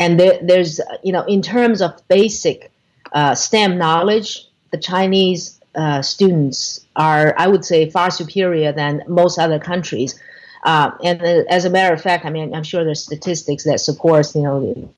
And 0.00 0.18
there, 0.18 0.38
there's, 0.40 0.80
you 1.02 1.12
know, 1.12 1.24
in 1.24 1.42
terms 1.42 1.82
of 1.82 1.90
basic 2.06 2.70
uh, 3.12 3.34
STEM 3.34 3.78
knowledge, 3.78 4.46
the 4.70 4.78
Chinese 4.78 5.60
uh, 5.74 6.02
students 6.02 6.86
are, 6.96 7.34
I 7.38 7.48
would 7.48 7.64
say, 7.64 7.88
far 7.90 8.10
superior 8.10 8.72
than 8.72 9.02
most 9.06 9.38
other 9.38 9.58
countries. 9.58 10.18
Uh, 10.64 10.90
and 11.04 11.22
as 11.22 11.64
a 11.64 11.70
matter 11.70 11.94
of 11.94 12.02
fact, 12.02 12.24
I 12.24 12.30
mean, 12.30 12.54
I'm 12.54 12.64
sure 12.64 12.84
there's 12.84 13.04
statistics 13.04 13.64
that 13.64 13.80
supports, 13.80 14.34
you 14.34 14.42
know, 14.42 14.92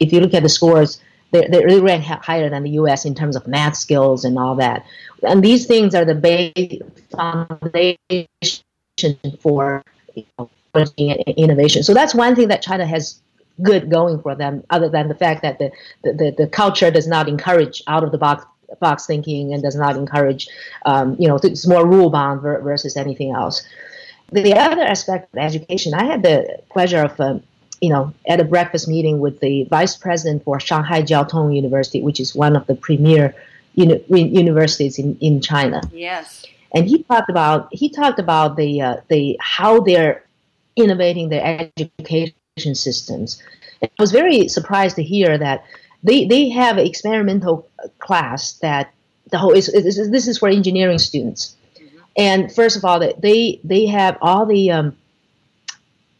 if 0.00 0.12
you 0.12 0.20
look 0.20 0.34
at 0.34 0.42
the 0.42 0.48
scores, 0.48 1.00
they, 1.32 1.46
they 1.48 1.80
rank 1.80 2.04
higher 2.04 2.48
than 2.48 2.62
the 2.62 2.70
U.S. 2.70 3.04
in 3.04 3.14
terms 3.14 3.36
of 3.36 3.46
math 3.46 3.76
skills 3.76 4.24
and 4.24 4.38
all 4.38 4.54
that. 4.56 4.86
And 5.22 5.44
these 5.44 5.66
things 5.66 5.94
are 5.94 6.04
the 6.04 6.14
base 6.14 6.80
foundation 7.10 8.28
for 9.40 9.82
you 10.14 10.24
know, 10.38 10.50
innovation. 11.36 11.82
So 11.82 11.92
that's 11.94 12.14
one 12.14 12.34
thing 12.36 12.48
that 12.48 12.62
China 12.62 12.86
has 12.86 13.20
good 13.62 13.90
going 13.90 14.20
for 14.20 14.34
them, 14.34 14.62
other 14.70 14.88
than 14.88 15.08
the 15.08 15.14
fact 15.14 15.42
that 15.42 15.58
the, 15.58 15.70
the, 16.02 16.34
the 16.36 16.46
culture 16.46 16.90
does 16.90 17.06
not 17.06 17.28
encourage 17.28 17.82
out 17.86 18.04
of 18.04 18.12
the 18.12 18.18
box 18.18 18.44
box 18.80 19.06
thinking 19.06 19.52
and 19.52 19.62
does 19.62 19.76
not 19.76 19.96
encourage, 19.96 20.48
um, 20.86 21.16
you 21.18 21.28
know, 21.28 21.38
it's 21.42 21.66
more 21.66 21.86
rule 21.86 22.10
bound 22.10 22.40
versus 22.40 22.96
anything 22.96 23.32
else. 23.32 23.66
The 24.32 24.54
other 24.54 24.82
aspect 24.82 25.32
of 25.32 25.38
education, 25.38 25.94
I 25.94 26.04
had 26.04 26.22
the 26.22 26.58
pleasure 26.70 27.02
of, 27.04 27.20
um, 27.20 27.42
you 27.80 27.90
know, 27.90 28.12
at 28.28 28.40
a 28.40 28.44
breakfast 28.44 28.88
meeting 28.88 29.20
with 29.20 29.38
the 29.40 29.64
vice 29.64 29.96
president 29.96 30.42
for 30.42 30.58
Shanghai 30.58 31.02
Jiao 31.02 31.28
Tong 31.28 31.52
University, 31.52 32.02
which 32.02 32.18
is 32.18 32.34
one 32.34 32.56
of 32.56 32.66
the 32.66 32.74
premier 32.74 33.34
uni- 33.74 34.02
universities 34.08 34.98
in, 34.98 35.16
in 35.20 35.40
China. 35.40 35.80
Yes. 35.92 36.44
And 36.74 36.86
he 36.86 37.04
talked 37.04 37.30
about 37.30 37.68
he 37.70 37.88
talked 37.88 38.18
about 38.18 38.56
the 38.56 38.82
uh, 38.82 38.96
the 39.08 39.38
how 39.40 39.80
they're 39.80 40.24
innovating 40.74 41.28
their 41.28 41.70
education 41.78 42.35
systems. 42.56 43.42
I 43.82 43.88
was 43.98 44.12
very 44.12 44.48
surprised 44.48 44.96
to 44.96 45.02
hear 45.02 45.36
that 45.36 45.64
they, 46.02 46.24
they 46.24 46.48
have 46.48 46.78
an 46.78 46.86
experimental 46.86 47.68
class 47.98 48.54
that 48.54 48.92
the 49.30 49.38
whole 49.38 49.52
is, 49.52 49.68
is, 49.68 49.98
is 49.98 50.10
this 50.10 50.26
is 50.26 50.38
for 50.38 50.48
engineering 50.48 50.98
students. 50.98 51.56
Mm-hmm. 51.76 51.98
And 52.16 52.54
first 52.54 52.76
of 52.76 52.84
all, 52.84 52.98
they 52.98 53.60
they 53.62 53.86
have 53.86 54.16
all 54.22 54.46
the 54.46 54.70
um, 54.70 54.96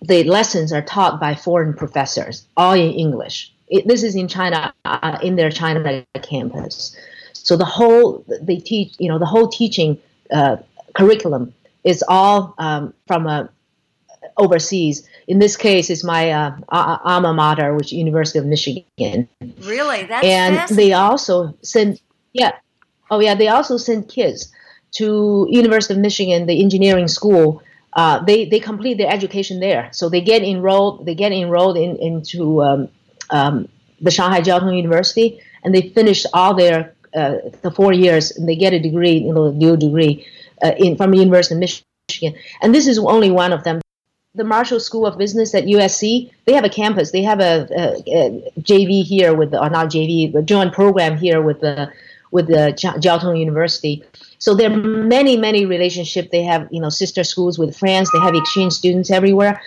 the 0.03 0.25
lessons 0.25 0.73
are 0.73 0.83
taught 0.83 1.21
by 1.21 1.35
foreign 1.35 1.73
professors, 1.73 2.45
all 2.57 2.75
in 2.75 2.93
English. 2.93 3.53
It, 3.69 3.87
this 3.89 4.03
is 4.03 4.15
in 4.15 4.29
China, 4.29 4.75
uh, 4.85 5.19
in 5.23 5.37
their 5.37 5.51
China 5.51 6.05
campus. 6.23 6.95
So 7.33 7.57
the 7.57 7.65
whole 7.65 8.25
they 8.43 8.57
teach, 8.57 8.95
you 8.99 9.09
know, 9.09 9.19
the 9.19 9.27
whole 9.27 9.49
teaching 9.49 9.99
uh, 10.31 10.57
curriculum 10.95 11.55
is 11.85 12.05
all 12.09 12.55
um, 12.59 12.93
from 13.07 13.27
a 13.27 13.49
overseas. 14.37 15.09
In 15.29 15.39
this 15.41 15.57
case, 15.57 15.91
it's 15.91 16.05
my 16.05 16.31
uh, 16.31 16.57
alma 16.69 17.35
mater, 17.35 17.75
which 17.75 17.87
is 17.87 17.95
University 17.95 18.39
of 18.39 18.47
Michigan. 18.47 19.29
Really, 19.61 20.05
that's 20.05 20.25
and 20.25 20.69
they 20.77 20.93
also 20.93 21.55
send 21.63 22.01
yeah, 22.33 22.53
oh 23.11 23.21
yeah, 23.21 23.35
they 23.35 23.49
also 23.49 23.77
send 23.77 24.09
kids 24.09 24.53
to 24.93 25.47
University 25.51 25.95
of 25.95 26.01
Michigan, 26.01 26.47
the 26.47 26.63
engineering 26.63 27.09
school. 27.09 27.63
Uh, 27.95 28.23
they 28.25 28.45
they 28.45 28.61
complete 28.61 28.99
their 28.99 29.11
education 29.11 29.59
there, 29.61 29.89
so 29.93 30.09
they 30.09 30.21
get 30.21 30.43
enrolled. 30.43 31.07
They 31.07 31.15
get 31.15 31.33
enrolled 31.33 31.77
in, 31.77 31.97
into 31.97 32.63
um, 32.63 32.89
um, 33.31 33.69
the 34.01 34.11
Shanghai 34.11 34.43
Jiao 34.43 34.61
Tong 34.61 34.75
University, 34.75 35.41
and 35.65 35.75
they 35.75 35.89
finish 35.89 36.27
all 36.35 36.55
their 36.55 36.95
uh, 37.15 37.37
the 37.63 37.71
four 37.71 37.93
years, 37.93 38.37
and 38.37 38.47
they 38.49 38.57
get 38.57 38.73
a 38.75 38.79
degree, 38.79 39.17
you 39.19 39.33
know, 39.33 39.51
dual 39.51 39.77
degree 39.77 40.27
uh, 40.63 40.73
in 40.77 40.97
from 40.97 41.11
the 41.11 41.19
University 41.19 41.55
of 41.55 41.61
Michigan. 41.61 42.39
And 42.61 42.75
this 42.75 42.87
is 42.87 42.99
only 42.99 43.31
one 43.31 43.53
of 43.53 43.65
them 43.65 43.81
the 44.37 44.45
Marshall 44.45 44.81
School 44.81 45.07
of 45.07 45.19
Business 45.19 45.55
at 45.55 45.65
USC, 45.65 46.31
they 46.45 46.53
have 46.53 46.65
a 46.65 46.69
campus. 46.69 47.11
They 47.11 47.23
have 47.23 47.41
a, 47.41 47.67
a, 47.77 48.03
a 48.07 48.53
JV 48.61 49.03
here 49.03 49.35
with, 49.35 49.55
or 49.55 49.71
not 49.71 49.89
JV, 49.89 50.33
but 50.33 50.47
joint 50.47 50.73
program 50.73 51.17
here 51.17 51.43
with 51.43 51.61
the 51.61 51.91
with 52.33 52.49
the 52.49 52.75
Jiao 52.77 53.21
Tong 53.21 53.37
University. 53.37 54.03
So 54.39 54.55
there 54.55 54.71
are 54.71 54.77
many, 54.77 55.37
many 55.37 55.65
relationships. 55.65 56.29
They 56.31 56.43
have, 56.43 56.69
you 56.71 56.81
know, 56.81 56.89
sister 56.91 57.25
schools 57.25 57.59
with 57.59 57.77
France. 57.77 58.11
They 58.13 58.19
have 58.19 58.35
exchange 58.35 58.73
students 58.75 59.11
everywhere, 59.11 59.61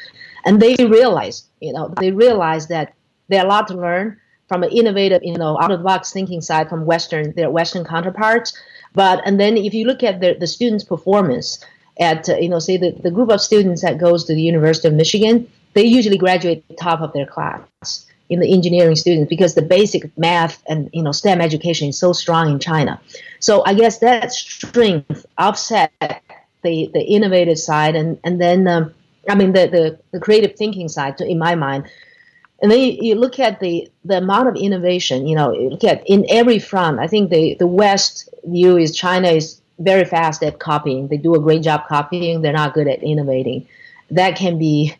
and 0.46 0.62
they 0.62 0.76
realize, 0.86 1.46
you 1.62 1.74
know, 1.74 1.94
they 2.00 2.12
realize 2.12 2.68
that 2.68 2.94
there 3.30 3.42
are 3.42 3.46
a 3.46 3.50
lot 3.50 3.68
to 3.70 3.76
learn 3.76 4.20
from 4.48 4.64
an 4.64 4.72
innovative, 4.72 5.22
you 5.24 5.38
know, 5.38 5.58
out 5.60 5.72
of 5.72 5.80
the 5.80 5.86
box 5.86 6.12
thinking 6.12 6.42
side 6.42 6.70
from 6.70 6.86
Western 6.86 7.34
their 7.34 7.50
Western 7.50 7.86
counterparts. 7.86 8.56
But 8.94 9.22
and 9.26 9.40
then 9.40 9.58
if 9.58 9.74
you 9.74 9.86
look 9.86 10.04
at 10.04 10.20
the 10.20 10.36
the 10.40 10.48
students' 10.48 10.84
performance, 10.84 11.64
at 12.00 12.30
uh, 12.30 12.38
you 12.38 12.50
know 12.50 12.60
say 12.60 12.78
the, 12.78 12.92
the 12.92 13.12
group 13.12 13.30
of 13.30 13.42
students 13.42 13.82
that 13.82 13.98
goes 13.98 14.26
to 14.26 14.34
the 14.34 14.42
University 14.42 14.88
of 14.88 14.94
Michigan, 14.94 15.50
they 15.74 15.84
usually 15.84 16.18
graduate 16.18 16.64
top 16.78 17.02
of 17.02 17.14
their 17.14 17.26
class 17.26 18.06
in 18.30 18.40
the 18.40 18.54
engineering 18.54 18.96
students 18.96 19.28
because 19.28 19.56
the 19.56 19.62
basic 19.62 20.16
math 20.18 20.62
and 20.68 20.90
you 20.94 21.04
know 21.04 21.12
STEM 21.12 21.42
education 21.42 21.90
is 21.90 21.98
so 21.98 22.14
strong 22.14 22.50
in 22.50 22.60
China. 22.60 23.00
So 23.40 23.64
I 23.66 23.74
guess 23.74 24.00
that 24.00 24.32
strength 24.32 25.26
offset 25.38 25.92
the 26.64 26.90
the 26.94 27.02
innovative 27.02 27.60
side 27.60 27.96
and 27.96 28.20
and 28.24 28.40
then 28.40 28.68
um, 28.68 28.94
I 29.28 29.36
mean 29.36 29.54
the, 29.54 29.68
the 29.68 30.00
the 30.12 30.20
creative 30.20 30.56
thinking 30.56 30.88
side 30.88 31.20
in 31.22 31.38
my 31.38 31.56
mind. 31.56 31.90
And 32.62 32.70
then 32.70 32.82
you, 32.82 32.98
you, 33.00 33.16
look 33.16 33.40
at 33.40 33.62
the, 33.62 33.90
the 34.04 34.18
amount 34.18 34.50
of 34.50 34.58
innovation, 34.58 35.26
you 35.26 35.34
know, 35.34 35.54
you 35.54 35.70
look 35.70 35.86
at 35.86 36.04
in 36.06 36.26
every 36.30 36.60
front. 36.60 37.00
I 37.00 37.08
think 37.08 37.30
the, 37.30 37.54
the 37.54 37.66
West 37.66 38.28
view 38.44 38.76
is 38.76 38.94
China 38.94 39.30
is 39.30 39.59
very 39.80 40.06
fast 40.06 40.44
at 40.44 40.60
copying. 40.60 41.08
They 41.08 41.18
do 41.18 41.36
a 41.36 41.40
great 41.40 41.64
job 41.64 41.88
copying. 41.88 42.42
They're 42.42 42.54
not 42.54 42.74
good 42.74 42.88
at 42.88 43.02
innovating. 43.02 43.68
That 44.12 44.36
can 44.36 44.60
be 44.60 44.96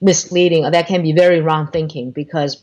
misleading 0.00 0.64
or 0.64 0.70
that 0.70 0.86
can 0.86 1.02
be 1.02 1.12
very 1.12 1.40
wrong 1.40 1.66
thinking 1.68 2.10
because 2.12 2.62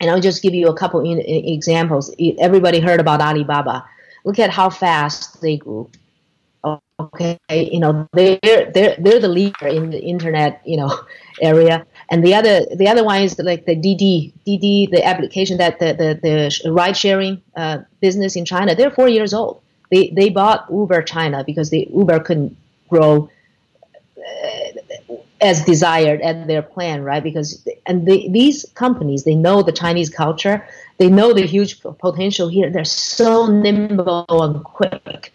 And 0.00 0.10
I'll 0.10 0.20
just 0.20 0.42
give 0.42 0.54
you 0.54 0.68
a 0.68 0.74
couple 0.74 1.00
in, 1.00 1.18
in 1.18 1.44
examples. 1.54 2.14
Everybody 2.38 2.80
heard 2.80 3.00
about 3.00 3.20
Alibaba. 3.20 3.84
Look 4.24 4.38
at 4.38 4.50
how 4.50 4.70
fast 4.70 5.40
they 5.42 5.56
grew. 5.56 5.90
Okay, 6.64 7.38
you 7.48 7.80
know 7.80 8.06
they're 8.12 8.70
they're 8.74 8.94
they're 8.98 9.20
the 9.20 9.28
leader 9.28 9.66
in 9.66 9.88
the 9.88 9.98
internet 9.98 10.60
you 10.66 10.76
know 10.76 10.92
area, 11.40 11.86
and 12.10 12.22
the 12.22 12.34
other 12.34 12.66
the 12.76 12.88
other 12.88 13.02
one 13.02 13.22
is 13.22 13.38
like 13.38 13.64
the 13.64 13.74
Didi 13.74 14.34
Didi 14.44 14.86
the 14.92 15.02
application 15.02 15.56
that 15.56 15.78
the 15.78 15.94
the, 15.96 16.08
the 16.20 16.70
ride 16.70 16.96
sharing 16.96 17.40
uh, 17.56 17.78
business 18.00 18.36
in 18.36 18.44
China. 18.44 18.74
They're 18.74 18.90
four 18.90 19.08
years 19.08 19.32
old. 19.32 19.62
They 19.90 20.10
they 20.10 20.30
bought 20.30 20.66
Uber 20.70 21.02
China 21.02 21.44
because 21.44 21.70
the 21.70 21.88
Uber 21.92 22.20
couldn't 22.20 22.56
grow 22.88 23.30
uh, 24.18 25.14
as 25.40 25.64
desired 25.64 26.20
at 26.20 26.46
their 26.46 26.62
plan, 26.62 27.02
right? 27.02 27.22
Because 27.22 27.66
and 27.86 28.06
they, 28.06 28.28
these 28.28 28.66
companies 28.74 29.24
they 29.24 29.34
know 29.34 29.62
the 29.62 29.72
Chinese 29.72 30.10
culture, 30.10 30.66
they 30.98 31.08
know 31.08 31.32
the 31.32 31.46
huge 31.46 31.80
potential 31.80 32.48
here. 32.48 32.70
They're 32.70 32.84
so 32.84 33.46
nimble 33.46 34.26
and 34.28 34.62
quick, 34.64 35.32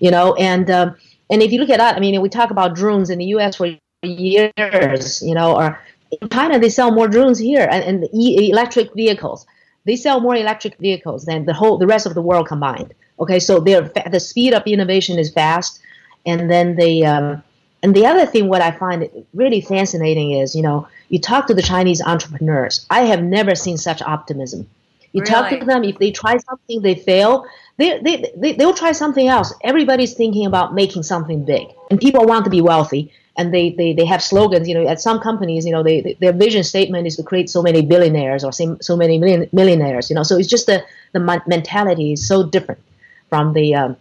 you 0.00 0.10
know. 0.10 0.34
And 0.34 0.70
um, 0.70 0.96
and 1.30 1.42
if 1.42 1.52
you 1.52 1.60
look 1.60 1.70
at 1.70 1.78
that, 1.78 1.96
I 1.96 2.00
mean, 2.00 2.20
we 2.20 2.28
talk 2.28 2.50
about 2.50 2.74
drones 2.74 3.10
in 3.10 3.18
the 3.18 3.24
U.S. 3.36 3.56
for 3.56 3.74
years, 4.02 5.22
you 5.22 5.34
know, 5.34 5.56
or 5.56 5.80
in 6.20 6.28
China 6.28 6.58
they 6.58 6.68
sell 6.68 6.92
more 6.92 7.08
drones 7.08 7.38
here 7.38 7.66
and, 7.70 7.82
and 7.82 8.08
electric 8.12 8.94
vehicles. 8.94 9.46
They 9.84 9.96
sell 9.96 10.20
more 10.20 10.36
electric 10.36 10.78
vehicles 10.78 11.24
than 11.24 11.46
the 11.46 11.54
whole 11.54 11.78
the 11.78 11.86
rest 11.86 12.06
of 12.06 12.14
the 12.14 12.22
world 12.22 12.46
combined. 12.46 12.94
Okay, 13.18 13.40
so 13.40 13.60
they're 13.60 13.90
the 14.10 14.20
speed 14.20 14.54
of 14.54 14.62
innovation 14.66 15.18
is 15.18 15.32
fast, 15.32 15.80
and 16.26 16.50
then 16.50 16.76
they 16.76 17.02
um, 17.04 17.42
and 17.82 17.94
the 17.94 18.06
other 18.06 18.26
thing, 18.26 18.48
what 18.48 18.62
I 18.62 18.72
find 18.72 19.08
really 19.32 19.60
fascinating 19.60 20.32
is, 20.32 20.56
you 20.56 20.62
know, 20.62 20.88
you 21.08 21.20
talk 21.20 21.46
to 21.46 21.54
the 21.54 21.62
Chinese 21.62 22.02
entrepreneurs. 22.02 22.84
I 22.90 23.02
have 23.02 23.22
never 23.22 23.54
seen 23.54 23.76
such 23.76 24.02
optimism. 24.02 24.68
You 25.12 25.20
really? 25.20 25.32
talk 25.32 25.50
to 25.50 25.64
them, 25.64 25.84
if 25.84 25.98
they 25.98 26.10
try 26.10 26.36
something, 26.36 26.82
they 26.82 26.94
fail, 26.94 27.46
they, 27.76 28.00
they, 28.00 28.32
they, 28.36 28.52
they'll 28.54 28.74
try 28.74 28.92
something 28.92 29.28
else. 29.28 29.54
Everybody's 29.62 30.14
thinking 30.14 30.46
about 30.46 30.74
making 30.74 31.04
something 31.04 31.44
big. 31.44 31.68
And 31.90 32.00
people 32.00 32.24
want 32.24 32.44
to 32.44 32.50
be 32.50 32.60
wealthy. 32.60 33.12
And 33.38 33.54
they, 33.54 33.70
they, 33.70 33.92
they 33.92 34.06
have 34.06 34.22
slogans, 34.22 34.66
you 34.66 34.74
know, 34.74 34.88
at 34.88 35.00
some 35.00 35.20
companies, 35.20 35.64
you 35.64 35.70
know, 35.70 35.82
they, 35.82 36.16
their 36.20 36.32
vision 36.32 36.64
statement 36.64 37.06
is 37.06 37.16
to 37.16 37.22
create 37.22 37.50
so 37.50 37.62
many 37.62 37.82
billionaires 37.82 38.42
or 38.42 38.50
so 38.52 38.96
many 38.96 39.18
million, 39.18 39.48
millionaires, 39.52 40.10
you 40.10 40.16
know. 40.16 40.22
So 40.22 40.36
it's 40.38 40.48
just 40.48 40.66
the, 40.66 40.82
the 41.12 41.20
mentality 41.46 42.14
is 42.14 42.26
so 42.26 42.42
different 42.42 42.80
from 43.28 43.52
the 43.52 43.74
um, 43.74 43.96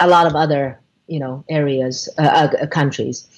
a 0.00 0.08
lot 0.08 0.26
of 0.26 0.34
other 0.34 0.80
you 1.06 1.20
know 1.20 1.44
areas 1.48 2.08
uh, 2.18 2.48
uh, 2.62 2.66
countries. 2.66 3.28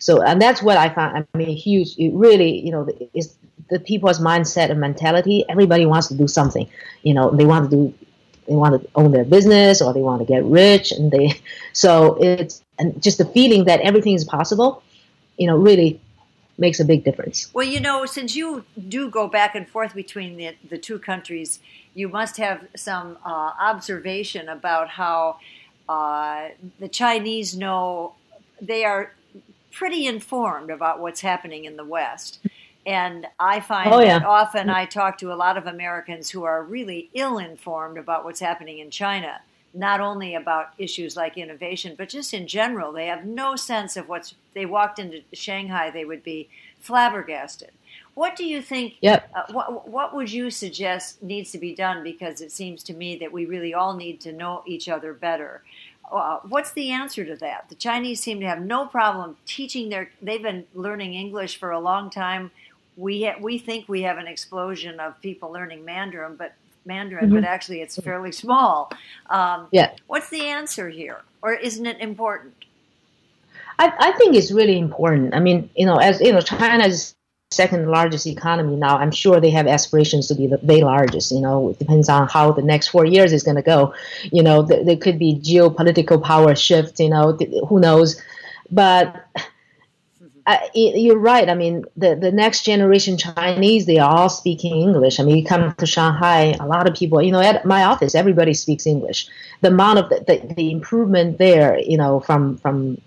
So 0.00 0.22
and 0.22 0.40
that's 0.40 0.62
what 0.62 0.76
i 0.76 0.88
found 0.88 1.26
i 1.34 1.36
mean 1.36 1.56
huge 1.56 1.98
it 1.98 2.12
really 2.14 2.60
you 2.64 2.70
know 2.70 2.86
is 3.14 3.36
the 3.68 3.80
people's 3.80 4.20
mindset 4.20 4.70
and 4.70 4.80
mentality. 4.80 5.44
Everybody 5.48 5.86
wants 5.86 6.06
to 6.08 6.14
do 6.14 6.28
something 6.28 6.68
you 7.02 7.14
know 7.14 7.30
they 7.30 7.44
want 7.44 7.70
to 7.70 7.76
do 7.76 7.94
they 8.48 8.54
want 8.54 8.80
to 8.80 8.88
own 8.94 9.12
their 9.12 9.24
business 9.24 9.82
or 9.82 9.92
they 9.92 10.00
want 10.00 10.20
to 10.20 10.26
get 10.26 10.44
rich 10.44 10.90
and 10.92 11.10
they 11.10 11.40
so 11.72 12.16
it's 12.20 12.62
and 12.78 13.00
just 13.02 13.18
the 13.18 13.24
feeling 13.26 13.64
that 13.64 13.80
everything 13.80 14.14
is 14.14 14.24
possible 14.24 14.82
you 15.36 15.46
know 15.46 15.56
really 15.56 16.00
makes 16.58 16.80
a 16.80 16.84
big 16.84 17.04
difference 17.04 17.50
well 17.54 17.66
you 17.66 17.80
know 17.80 18.04
since 18.04 18.34
you 18.34 18.64
do 18.88 19.08
go 19.08 19.28
back 19.28 19.54
and 19.54 19.68
forth 19.68 19.94
between 19.94 20.36
the, 20.36 20.54
the 20.68 20.78
two 20.78 20.98
countries 20.98 21.60
you 21.94 22.08
must 22.08 22.36
have 22.36 22.66
some 22.76 23.18
uh, 23.24 23.52
observation 23.58 24.48
about 24.48 24.88
how 24.88 25.38
uh, 25.88 26.48
the 26.78 26.88
Chinese 26.88 27.56
know 27.56 28.14
they 28.60 28.84
are 28.84 29.12
pretty 29.72 30.06
informed 30.06 30.70
about 30.70 31.00
what's 31.00 31.20
happening 31.20 31.64
in 31.64 31.76
the 31.76 31.84
West. 31.84 32.40
And 32.86 33.26
I 33.38 33.60
find 33.60 33.92
oh, 33.92 34.00
yeah. 34.00 34.18
that 34.18 34.26
often 34.26 34.70
I 34.70 34.86
talk 34.86 35.18
to 35.18 35.32
a 35.32 35.34
lot 35.34 35.56
of 35.56 35.66
Americans 35.66 36.30
who 36.30 36.44
are 36.44 36.62
really 36.62 37.10
ill 37.14 37.38
informed 37.38 37.98
about 37.98 38.24
what's 38.24 38.40
happening 38.40 38.78
in 38.78 38.90
China, 38.90 39.40
not 39.74 40.00
only 40.00 40.34
about 40.34 40.72
issues 40.78 41.16
like 41.16 41.36
innovation, 41.36 41.94
but 41.96 42.08
just 42.08 42.34
in 42.34 42.46
general. 42.46 42.92
They 42.92 43.06
have 43.06 43.24
no 43.24 43.56
sense 43.56 43.96
of 43.96 44.08
what's, 44.08 44.34
they 44.54 44.66
walked 44.66 44.98
into 44.98 45.22
Shanghai, 45.32 45.90
they 45.90 46.04
would 46.04 46.22
be 46.22 46.48
flabbergasted. 46.80 47.70
What 48.14 48.34
do 48.34 48.44
you 48.44 48.60
think? 48.60 48.96
Yep. 49.00 49.30
Uh, 49.34 49.52
what, 49.52 49.88
what 49.88 50.14
would 50.14 50.32
you 50.32 50.50
suggest 50.50 51.22
needs 51.22 51.52
to 51.52 51.58
be 51.58 51.74
done? 51.74 52.02
Because 52.02 52.40
it 52.40 52.50
seems 52.50 52.82
to 52.84 52.94
me 52.94 53.16
that 53.18 53.32
we 53.32 53.46
really 53.46 53.72
all 53.72 53.94
need 53.94 54.20
to 54.22 54.32
know 54.32 54.64
each 54.66 54.88
other 54.88 55.12
better. 55.12 55.62
Uh, 56.10 56.38
what's 56.48 56.72
the 56.72 56.90
answer 56.90 57.24
to 57.24 57.36
that? 57.36 57.68
The 57.68 57.74
Chinese 57.74 58.20
seem 58.20 58.40
to 58.40 58.46
have 58.46 58.60
no 58.60 58.86
problem 58.86 59.36
teaching 59.46 59.88
their. 59.88 60.10
They've 60.20 60.42
been 60.42 60.66
learning 60.74 61.14
English 61.14 61.58
for 61.58 61.70
a 61.70 61.78
long 61.78 62.10
time. 62.10 62.50
We 62.96 63.24
ha- 63.24 63.36
we 63.40 63.58
think 63.58 63.88
we 63.88 64.02
have 64.02 64.18
an 64.18 64.26
explosion 64.26 64.98
of 64.98 65.20
people 65.20 65.52
learning 65.52 65.84
Mandarin, 65.84 66.34
but 66.34 66.54
Mandarin, 66.84 67.26
mm-hmm. 67.26 67.34
but 67.34 67.44
actually 67.44 67.80
it's 67.82 67.96
fairly 67.96 68.32
small. 68.32 68.90
Um, 69.30 69.68
yeah. 69.72 69.92
What's 70.06 70.30
the 70.30 70.42
answer 70.42 70.88
here, 70.88 71.22
or 71.42 71.54
isn't 71.54 71.86
it 71.86 72.00
important? 72.00 72.54
I, 73.78 73.92
I 73.98 74.12
think 74.12 74.34
it's 74.34 74.50
really 74.50 74.78
important. 74.78 75.34
I 75.34 75.40
mean, 75.40 75.70
you 75.76 75.86
know, 75.86 75.96
as 75.96 76.20
you 76.20 76.32
know, 76.32 76.40
China 76.40 76.84
is 76.84 77.14
second 77.50 77.88
largest 77.88 78.26
economy 78.26 78.76
now. 78.76 78.98
I'm 78.98 79.10
sure 79.10 79.40
they 79.40 79.50
have 79.50 79.66
aspirations 79.66 80.28
to 80.28 80.34
be 80.34 80.46
the 80.46 80.58
very 80.58 80.82
largest. 80.82 81.32
You 81.32 81.40
know, 81.40 81.70
it 81.70 81.78
depends 81.78 82.08
on 82.08 82.28
how 82.28 82.52
the 82.52 82.62
next 82.62 82.88
four 82.88 83.06
years 83.06 83.32
is 83.32 83.42
going 83.42 83.56
to 83.56 83.62
go. 83.62 83.94
You 84.24 84.42
know, 84.42 84.66
th- 84.66 84.84
there 84.84 84.96
could 84.96 85.18
be 85.18 85.36
geopolitical 85.36 86.22
power 86.22 86.54
shift. 86.54 87.00
You 87.00 87.10
know, 87.10 87.36
th- 87.36 87.50
who 87.68 87.80
knows? 87.80 88.20
But 88.70 89.24
I, 90.50 90.70
you're 90.74 91.18
right. 91.18 91.48
I 91.48 91.54
mean, 91.54 91.84
the, 91.96 92.16
the 92.16 92.32
next 92.32 92.62
generation 92.64 93.18
Chinese, 93.18 93.84
they 93.84 93.98
are 93.98 94.10
all 94.10 94.28
speaking 94.30 94.80
English. 94.80 95.20
I 95.20 95.22
mean, 95.22 95.36
you 95.36 95.44
come 95.44 95.74
to 95.74 95.86
Shanghai, 95.86 96.56
a 96.58 96.66
lot 96.66 96.88
of 96.88 96.94
people, 96.94 97.20
you 97.20 97.32
know, 97.32 97.40
at 97.40 97.64
my 97.66 97.84
office, 97.84 98.14
everybody 98.14 98.54
speaks 98.54 98.86
English. 98.86 99.28
The 99.60 99.68
amount 99.68 99.98
of 99.98 100.08
the, 100.08 100.24
the, 100.26 100.54
the 100.54 100.70
improvement 100.70 101.36
there, 101.36 101.78
you 101.78 101.98
know, 101.98 102.20
from, 102.20 102.56
from 102.56 103.00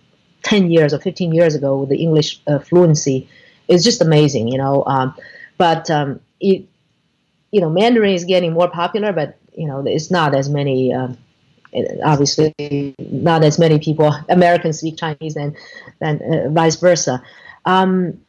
10 0.43 0.69
years 0.69 0.93
or 0.93 0.99
15 0.99 1.33
years 1.33 1.55
ago 1.55 1.79
with 1.79 1.89
the 1.89 1.97
English 1.97 2.39
uh, 2.45 2.59
fluency 2.59 3.27
it's 3.71 3.83
just 3.83 4.01
amazing, 4.01 4.49
you 4.49 4.57
know. 4.57 4.83
Um, 4.85 5.15
but 5.57 5.89
um, 5.89 6.19
it, 6.39 6.65
you 7.51 7.61
know, 7.61 7.69
Mandarin 7.69 8.13
is 8.13 8.25
getting 8.25 8.53
more 8.53 8.69
popular, 8.69 9.13
but 9.13 9.37
you 9.55 9.67
know, 9.67 9.83
it's 9.85 10.11
not 10.11 10.35
as 10.35 10.49
many. 10.49 10.93
Um, 10.93 11.17
obviously, 12.03 12.53
not 12.99 13.43
as 13.43 13.57
many 13.57 13.79
people 13.79 14.13
Americans 14.29 14.79
speak 14.79 14.97
Chinese 14.97 15.35
than 15.35 15.55
than 16.01 16.21
uh, 16.21 16.49
vice 16.49 16.75
versa. 16.75 17.23
Um, 17.65 18.19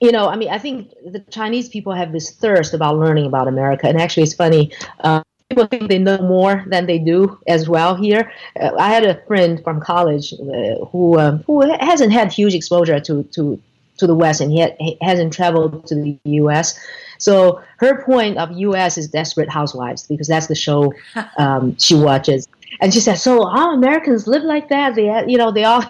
you 0.00 0.12
know, 0.12 0.28
I 0.28 0.36
mean, 0.36 0.50
I 0.50 0.58
think 0.58 0.90
the 1.06 1.20
Chinese 1.30 1.70
people 1.70 1.94
have 1.94 2.12
this 2.12 2.30
thirst 2.30 2.74
about 2.74 2.98
learning 2.98 3.26
about 3.26 3.48
America, 3.48 3.88
and 3.88 3.98
actually, 3.98 4.24
it's 4.24 4.34
funny. 4.34 4.72
Uh, 5.00 5.22
people 5.48 5.66
think 5.66 5.88
they 5.88 5.98
know 5.98 6.18
more 6.18 6.64
than 6.66 6.86
they 6.86 6.98
do 6.98 7.38
as 7.46 7.68
well 7.68 7.94
here. 7.94 8.30
Uh, 8.60 8.72
I 8.78 8.90
had 8.90 9.04
a 9.04 9.22
friend 9.26 9.62
from 9.64 9.80
college 9.80 10.34
uh, 10.34 10.84
who 10.86 11.18
um, 11.18 11.42
who 11.46 11.62
hasn't 11.80 12.12
had 12.12 12.30
huge 12.32 12.54
exposure 12.54 13.00
to 13.00 13.22
to 13.22 13.60
to 13.98 14.06
the 14.06 14.14
West 14.14 14.40
and 14.40 14.52
he, 14.52 14.60
ha- 14.60 14.76
he 14.78 14.98
hasn't 15.00 15.32
traveled 15.32 15.86
to 15.86 15.94
the 15.94 16.18
U.S. 16.24 16.78
So 17.18 17.62
her 17.78 18.02
point 18.02 18.38
of 18.38 18.52
U.S. 18.52 18.98
is 18.98 19.08
Desperate 19.08 19.48
Housewives 19.48 20.06
because 20.06 20.28
that's 20.28 20.48
the 20.48 20.54
show 20.54 20.92
um, 21.38 21.76
she 21.78 21.94
watches. 21.94 22.46
And 22.80 22.92
she 22.92 23.00
said, 23.00 23.14
"So 23.14 23.46
all 23.46 23.74
Americans 23.74 24.26
live 24.26 24.42
like 24.42 24.68
that? 24.68 24.94
They, 24.94 25.06
you 25.26 25.38
know, 25.38 25.50
they 25.50 25.64
all, 25.64 25.82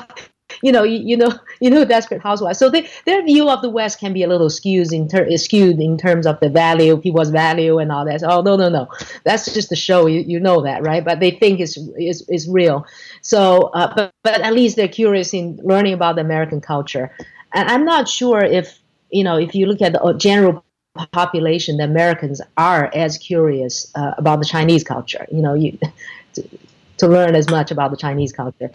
you 0.62 0.72
know, 0.72 0.82
you, 0.82 0.98
you 0.98 1.16
know, 1.16 1.32
you 1.60 1.70
know, 1.70 1.84
Desperate 1.84 2.22
Housewives. 2.22 2.58
So 2.58 2.70
they, 2.70 2.88
their 3.04 3.24
view 3.24 3.48
of 3.48 3.62
the 3.62 3.70
West 3.70 4.00
can 4.00 4.12
be 4.12 4.22
a 4.22 4.28
little 4.28 4.50
skewed 4.50 4.92
in 4.92 5.08
ter- 5.08 5.34
skewed 5.36 5.80
in 5.80 5.96
terms 5.98 6.26
of 6.26 6.38
the 6.40 6.48
value, 6.48 6.96
people's 6.96 7.30
value, 7.30 7.78
and 7.78 7.90
all 7.92 8.04
that. 8.04 8.20
So, 8.20 8.28
oh 8.30 8.42
no, 8.42 8.56
no, 8.56 8.68
no, 8.68 8.88
that's 9.24 9.52
just 9.52 9.70
the 9.70 9.76
show. 9.76 10.06
You, 10.06 10.20
you 10.20 10.40
know 10.40 10.62
that, 10.62 10.82
right? 10.82 11.04
But 11.04 11.20
they 11.20 11.30
think 11.30 11.60
it's 11.60 11.76
is 11.98 12.28
is 12.28 12.48
real. 12.48 12.86
So, 13.22 13.70
uh, 13.74 13.92
but 13.94 14.12
but 14.22 14.40
at 14.40 14.52
least 14.52 14.76
they're 14.76 14.88
curious 14.88 15.32
in 15.32 15.58
learning 15.62 15.94
about 15.94 16.16
the 16.16 16.20
American 16.22 16.60
culture. 16.60 17.10
And 17.52 17.68
I'm 17.70 17.84
not 17.84 18.08
sure 18.08 18.40
if, 18.40 18.78
you 19.10 19.24
know, 19.24 19.36
if 19.38 19.54
you 19.54 19.66
look 19.66 19.80
at 19.80 19.92
the 19.92 20.14
general 20.18 20.64
population, 21.12 21.76
the 21.76 21.84
Americans 21.84 22.40
are 22.56 22.90
as 22.94 23.18
curious 23.18 23.90
uh, 23.94 24.12
about 24.18 24.40
the 24.40 24.44
Chinese 24.44 24.84
culture, 24.84 25.26
you 25.30 25.42
know, 25.42 25.54
you, 25.54 25.78
to, 26.34 26.48
to, 26.98 27.08
learn 27.08 27.34
as 27.34 27.48
much 27.50 27.70
about 27.70 27.90
the 27.90 27.96
Chinese 27.96 28.32
culture. 28.32 28.70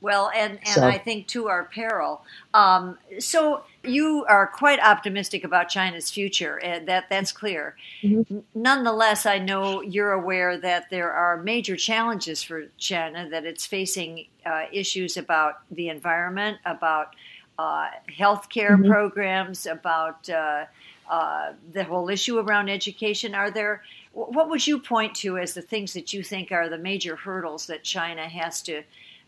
Well, 0.00 0.30
and, 0.34 0.58
and 0.58 0.68
so. 0.68 0.86
I 0.86 0.96
think 0.98 1.26
to 1.28 1.48
our 1.48 1.64
peril. 1.64 2.22
Um, 2.54 2.98
so 3.18 3.62
you 3.82 4.24
are 4.28 4.46
quite 4.46 4.78
optimistic 4.80 5.42
about 5.42 5.68
China's 5.68 6.10
future, 6.10 6.56
and 6.62 6.86
that 6.86 7.06
that's 7.10 7.32
clear. 7.32 7.74
Mm-hmm. 8.02 8.38
Nonetheless, 8.54 9.26
I 9.26 9.38
know 9.38 9.82
you're 9.82 10.12
aware 10.12 10.56
that 10.58 10.90
there 10.90 11.12
are 11.12 11.42
major 11.42 11.76
challenges 11.76 12.42
for 12.42 12.66
China. 12.78 13.28
That 13.28 13.44
it's 13.44 13.66
facing 13.66 14.26
uh, 14.46 14.66
issues 14.72 15.16
about 15.16 15.62
the 15.70 15.88
environment, 15.88 16.58
about 16.64 17.16
uh, 17.58 17.88
healthcare 18.08 18.76
mm-hmm. 18.76 18.90
programs, 18.90 19.66
about 19.66 20.30
uh, 20.30 20.66
uh, 21.10 21.52
the 21.72 21.82
whole 21.82 22.08
issue 22.08 22.38
around 22.38 22.68
education. 22.68 23.34
Are 23.34 23.50
there 23.50 23.82
what 24.12 24.48
would 24.48 24.66
you 24.66 24.78
point 24.78 25.14
to 25.14 25.38
as 25.38 25.54
the 25.54 25.62
things 25.62 25.92
that 25.92 26.12
you 26.12 26.22
think 26.22 26.50
are 26.50 26.68
the 26.68 26.78
major 26.78 27.14
hurdles 27.14 27.66
that 27.66 27.84
China 27.84 28.28
has 28.28 28.62
to 28.62 28.82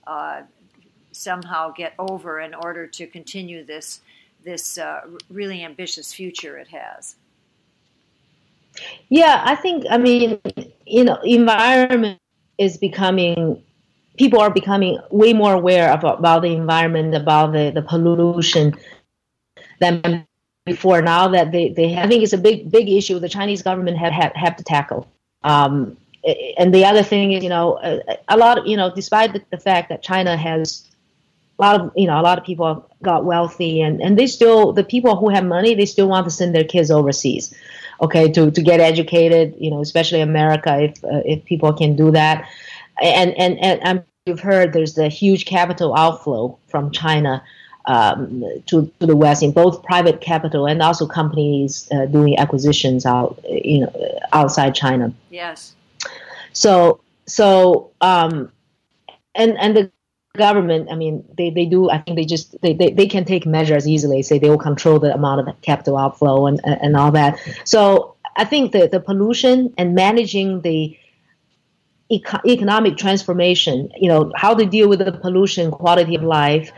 uh, 0.06 0.42
somehow 1.12 1.72
get 1.72 1.94
over 1.98 2.40
in 2.40 2.54
order 2.54 2.86
to 2.86 3.06
continue 3.06 3.64
this 3.64 4.00
this 4.42 4.78
uh, 4.78 5.02
really 5.28 5.62
ambitious 5.64 6.12
future 6.12 6.56
it 6.56 6.68
has? 6.68 7.16
Yeah, 9.08 9.42
I 9.44 9.54
think 9.54 9.84
I 9.90 9.98
mean, 9.98 10.40
you 10.86 11.04
know, 11.04 11.18
environment 11.22 12.20
is 12.58 12.76
becoming 12.76 13.62
people 14.16 14.40
are 14.40 14.50
becoming 14.50 14.98
way 15.10 15.32
more 15.32 15.54
aware 15.54 15.90
of, 15.92 16.04
about 16.04 16.42
the 16.42 16.52
environment, 16.54 17.14
about 17.14 17.52
the, 17.52 17.70
the 17.70 17.82
pollution 17.82 18.74
than 19.80 20.26
before. 20.66 21.00
Now 21.00 21.28
that 21.28 21.52
they, 21.52 21.70
they 21.70 21.96
I 21.96 22.06
think 22.06 22.22
it's 22.22 22.32
a 22.32 22.38
big 22.38 22.70
big 22.70 22.88
issue 22.88 23.18
the 23.18 23.28
Chinese 23.28 23.62
government 23.62 23.96
have 23.98 24.12
have, 24.12 24.32
have 24.34 24.56
to 24.56 24.64
tackle. 24.64 25.08
Um, 25.42 25.96
and 26.58 26.72
the 26.74 26.84
other 26.84 27.02
thing 27.02 27.32
is, 27.32 27.42
you 27.42 27.48
know, 27.48 27.78
a, 27.82 28.18
a 28.28 28.36
lot 28.36 28.58
of 28.58 28.66
you 28.66 28.76
know, 28.76 28.92
despite 28.94 29.32
the, 29.32 29.42
the 29.50 29.58
fact 29.58 29.88
that 29.88 30.02
China 30.02 30.36
has 30.36 30.86
a 31.60 31.62
lot 31.62 31.80
of 31.80 31.92
you 31.94 32.06
know 32.06 32.18
a 32.18 32.22
lot 32.22 32.38
of 32.38 32.44
people 32.44 32.88
got 33.02 33.24
wealthy 33.24 33.80
and 33.82 34.00
and 34.00 34.18
they 34.18 34.26
still 34.26 34.72
the 34.72 34.84
people 34.84 35.14
who 35.16 35.28
have 35.28 35.44
money 35.44 35.74
they 35.74 35.86
still 35.86 36.08
want 36.08 36.24
to 36.24 36.30
send 36.30 36.54
their 36.54 36.64
kids 36.64 36.90
overseas 36.90 37.54
okay 38.00 38.30
to 38.32 38.50
to 38.50 38.62
get 38.62 38.80
educated 38.80 39.54
you 39.58 39.70
know 39.70 39.80
especially 39.80 40.20
america 40.20 40.80
if 40.80 41.04
uh, 41.04 41.22
if 41.24 41.44
people 41.44 41.72
can 41.72 41.94
do 41.96 42.10
that. 42.10 42.48
And 43.02 43.30
and 43.38 43.58
and 43.60 43.80
I'm, 43.82 44.04
you've 44.26 44.40
heard 44.40 44.72
there's 44.72 44.94
the 44.94 45.08
huge 45.08 45.46
capital 45.46 45.96
outflow 45.96 46.58
from 46.68 46.90
china 46.90 47.42
um, 47.86 48.44
to, 48.66 48.92
to 49.00 49.06
the 49.06 49.16
west 49.16 49.42
in 49.42 49.52
both 49.52 49.82
private 49.82 50.20
capital 50.20 50.66
and 50.66 50.82
also 50.82 51.06
companies 51.06 51.88
uh, 51.92 52.06
doing 52.06 52.38
acquisitions 52.38 53.06
out 53.06 53.38
you 53.48 53.80
know 53.80 54.18
outside 54.32 54.74
china. 54.74 55.12
Yes. 55.30 55.74
So 56.52 57.00
so 57.26 57.90
um 58.00 58.52
and 59.34 59.58
and 59.58 59.76
the 59.76 59.90
government, 60.36 60.88
I 60.90 60.94
mean, 60.94 61.24
they, 61.36 61.50
they 61.50 61.66
do, 61.66 61.90
I 61.90 61.98
think 61.98 62.16
they 62.16 62.24
just, 62.24 62.60
they, 62.62 62.72
they, 62.72 62.90
they 62.90 63.06
can 63.06 63.24
take 63.24 63.46
measures 63.46 63.88
easily, 63.88 64.22
say 64.22 64.38
they 64.38 64.48
will 64.48 64.58
control 64.58 64.98
the 64.98 65.12
amount 65.12 65.48
of 65.48 65.60
capital 65.60 65.96
outflow 65.96 66.46
and, 66.46 66.60
and 66.64 66.96
all 66.96 67.10
that. 67.12 67.38
So 67.64 68.14
I 68.36 68.44
think 68.44 68.72
the, 68.72 68.86
the 68.86 69.00
pollution 69.00 69.74
and 69.76 69.94
managing 69.94 70.60
the 70.60 70.96
eco- 72.08 72.40
economic 72.46 72.96
transformation, 72.96 73.90
you 73.96 74.08
know, 74.08 74.32
how 74.36 74.54
to 74.54 74.64
deal 74.64 74.88
with 74.88 75.00
the 75.00 75.12
pollution, 75.12 75.70
quality 75.72 76.14
of 76.14 76.22
life, 76.22 76.70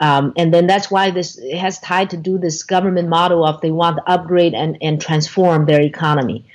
um, 0.00 0.32
and 0.36 0.52
then 0.52 0.66
that's 0.66 0.90
why 0.90 1.10
this 1.10 1.38
has 1.54 1.78
tied 1.78 2.10
to 2.10 2.16
do 2.16 2.38
this 2.38 2.62
government 2.62 3.08
model 3.08 3.44
of 3.44 3.60
they 3.60 3.70
want 3.70 3.98
to 3.98 4.10
upgrade 4.10 4.54
and, 4.54 4.78
and 4.80 5.00
transform 5.00 5.66
their 5.66 5.80
economy, 5.80 6.46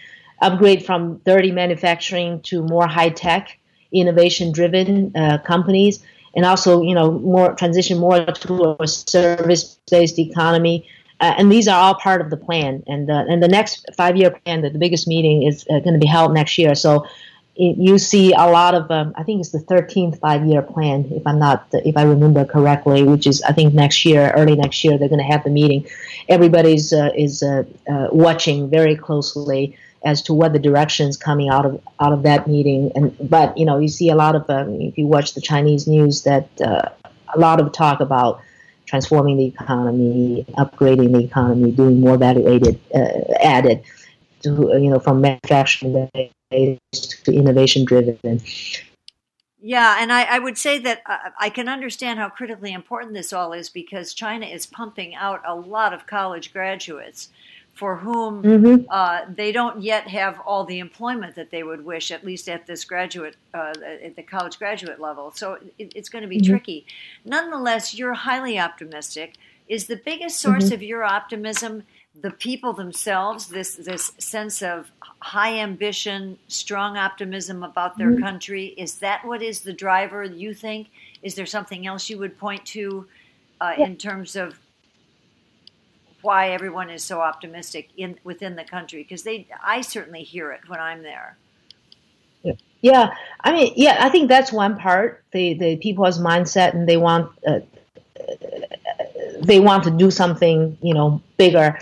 upgrade 0.41 0.86
from 0.86 1.17
dirty 1.25 1.51
manufacturing 1.51 2.41
to 2.41 2.63
more 2.63 2.88
high 2.88 3.10
tech, 3.10 3.60
innovation 3.91 4.51
driven 4.51 5.15
uh, 5.15 5.38
companies 5.39 6.03
and 6.36 6.45
also 6.45 6.82
you 6.82 6.93
know 6.93 7.12
more 7.12 7.54
transition 7.56 7.98
more 7.98 8.26
to 8.26 8.76
a 8.80 8.88
service 8.88 9.78
based 9.89 10.19
economy. 10.19 10.88
Uh, 11.21 11.34
and 11.38 11.50
these 11.50 11.65
are 11.69 11.80
all 11.80 11.95
part 11.95 12.19
of 12.19 12.30
the 12.30 12.36
plan. 12.36 12.84
And 12.88 13.10
uh, 13.10 13.24
and 13.30 13.41
the 13.41 13.48
next 13.48 13.86
five 13.95 14.17
year 14.17 14.32
plan, 14.32 14.62
the, 14.62 14.69
the 14.69 14.80
biggest 14.80 15.08
meeting 15.08 15.43
is 15.43 15.65
uh, 15.69 15.80
going 15.80 15.93
to 15.93 16.00
be 16.00 16.08
held 16.08 16.34
next 16.34 16.58
year. 16.58 16.76
So 16.76 17.06
it, 17.56 17.78
you 17.78 17.98
see 17.98 18.34
a 18.34 18.48
lot 18.48 18.76
of 18.76 18.91
um, 18.91 19.13
I 19.15 19.24
think 19.24 19.39
it's 19.39 19.52
the 19.52 19.60
13th 19.60 20.19
five 20.19 20.45
year 20.45 20.62
plan, 20.62 21.06
if 21.12 21.26
I'm 21.26 21.39
not 21.39 21.67
if 21.71 21.95
I 21.95 22.04
remember 22.04 22.43
correctly, 22.45 23.04
which 23.04 23.28
is 23.28 23.41
I 23.43 23.54
think 23.54 23.74
next 23.74 24.04
year, 24.04 24.32
early 24.36 24.56
next 24.56 24.84
year, 24.84 24.98
they're 24.98 25.10
going 25.10 25.26
to 25.26 25.32
have 25.32 25.43
the 25.43 25.50
meeting. 25.50 25.88
Everybody's 26.28 26.91
uh, 26.91 27.12
is 27.15 27.41
uh, 27.41 27.63
uh, 27.89 28.08
watching 28.12 28.69
very 28.69 28.95
closely 28.95 29.78
as 30.05 30.21
to 30.21 30.33
what 30.33 30.53
the 30.53 30.59
directions 30.59 31.17
coming 31.17 31.49
out 31.49 31.65
of 31.65 31.81
out 31.99 32.13
of 32.13 32.23
that 32.23 32.47
meeting. 32.47 32.91
And 32.95 33.15
but 33.29 33.57
you 33.57 33.65
know, 33.65 33.79
you 33.79 33.89
see 33.89 34.09
a 34.09 34.15
lot 34.15 34.35
of 34.35 34.49
um, 34.49 34.79
if 34.79 34.97
you 34.97 35.07
watch 35.07 35.33
the 35.33 35.41
Chinese 35.41 35.87
news 35.87 36.23
that 36.23 36.49
uh, 36.61 36.89
a 37.33 37.39
lot 37.39 37.59
of 37.59 37.73
talk 37.73 37.99
about 37.99 38.39
transforming 38.85 39.37
the 39.37 39.45
economy, 39.45 40.45
upgrading 40.57 41.11
the 41.13 41.23
economy, 41.23 41.71
doing 41.71 41.99
more 41.99 42.17
value 42.17 42.47
added, 42.47 42.79
uh, 42.93 43.33
added 43.41 43.83
to 44.43 44.79
you 44.79 44.89
know 44.89 44.99
from 44.99 45.21
manufacturing 45.21 46.09
based 46.51 47.25
to 47.25 47.33
innovation 47.33 47.83
driven. 47.83 48.39
Yeah, 49.67 49.97
and 49.99 50.13
I, 50.13 50.25
I, 50.25 50.37
would 50.37 50.59
say 50.59 50.77
that 50.77 51.01
uh, 51.07 51.31
I 51.39 51.49
can 51.49 51.67
understand 51.67 52.19
how 52.19 52.29
critically 52.29 52.71
important 52.71 53.15
this 53.15 53.33
all 53.33 53.51
is 53.51 53.67
because 53.67 54.13
China 54.13 54.45
is 54.45 54.67
pumping 54.67 55.15
out 55.15 55.41
a 55.43 55.55
lot 55.55 55.91
of 55.91 56.05
college 56.05 56.53
graduates 56.53 57.29
for 57.75 57.97
whom 57.97 58.41
mm-hmm. 58.41 58.85
uh, 58.89 59.21
they 59.27 59.51
don't 59.51 59.81
yet 59.81 60.07
have 60.07 60.39
all 60.45 60.63
the 60.63 60.79
employment 60.79 61.35
that 61.35 61.51
they 61.51 61.61
would 61.61 61.83
wish, 61.83 62.09
at 62.09 62.25
least 62.25 62.47
at 62.47 62.65
this 62.65 62.85
graduate, 62.85 63.35
uh, 63.53 63.73
at 64.01 64.15
the 64.15 64.23
college 64.23 64.57
graduate 64.57 64.99
level. 64.99 65.31
So 65.31 65.59
it, 65.77 65.91
it's 65.93 66.07
going 66.07 66.21
to 66.21 66.27
be 66.27 66.38
mm-hmm. 66.38 66.53
tricky. 66.53 66.85
Nonetheless, 67.25 67.93
you're 67.93 68.13
highly 68.13 68.57
optimistic. 68.57 69.35
Is 69.67 69.88
the 69.88 69.97
biggest 69.97 70.39
source 70.39 70.65
mm-hmm. 70.65 70.75
of 70.75 70.83
your 70.83 71.03
optimism 71.03 71.83
the 72.21 72.31
people 72.31 72.71
themselves? 72.71 73.47
This 73.47 73.75
this 73.75 74.13
sense 74.19 74.61
of 74.61 74.89
high 75.19 75.59
ambition, 75.59 76.38
strong 76.47 76.95
optimism 76.95 77.61
about 77.61 77.97
their 77.97 78.11
mm-hmm. 78.11 78.23
country. 78.23 78.67
Is 78.77 78.99
that 78.99 79.25
what 79.25 79.41
is 79.41 79.61
the 79.61 79.73
driver? 79.73 80.23
You 80.23 80.53
think? 80.53 80.88
Is 81.23 81.35
there 81.35 81.47
something 81.47 81.85
else 81.85 82.09
you 82.09 82.19
would 82.19 82.38
point 82.38 82.65
to 82.67 83.07
uh, 83.59 83.73
yeah. 83.77 83.85
in 83.85 83.97
terms 83.97 84.38
of 84.38 84.55
why 86.25 86.49
everyone 86.49 86.89
is 86.89 87.03
so 87.03 87.21
optimistic 87.21 87.89
in 87.95 88.19
within 88.23 88.55
the 88.55 88.63
country 88.63 89.03
because 89.03 89.23
they 89.23 89.47
I 89.63 89.81
certainly 89.81 90.23
hear 90.23 90.51
it 90.51 90.67
when 90.67 90.79
I'm 90.79 91.03
there. 91.03 91.38
Yeah, 92.81 93.15
I 93.43 93.51
mean, 93.51 93.73
yeah, 93.75 93.97
I 93.99 94.09
think 94.09 94.29
that's 94.29 94.51
one 94.51 94.77
part. 94.77 95.23
The 95.31 95.55
the 95.55 95.77
people's 95.77 96.19
mindset 96.19 96.75
and 96.75 96.88
they 96.88 96.97
want 96.97 97.31
uh, 97.47 97.61
they 99.41 99.59
want 99.59 99.85
to 99.85 99.91
do 99.91 100.11
something, 100.11 100.77
you 100.83 100.93
know, 100.93 101.19
bigger. 101.38 101.79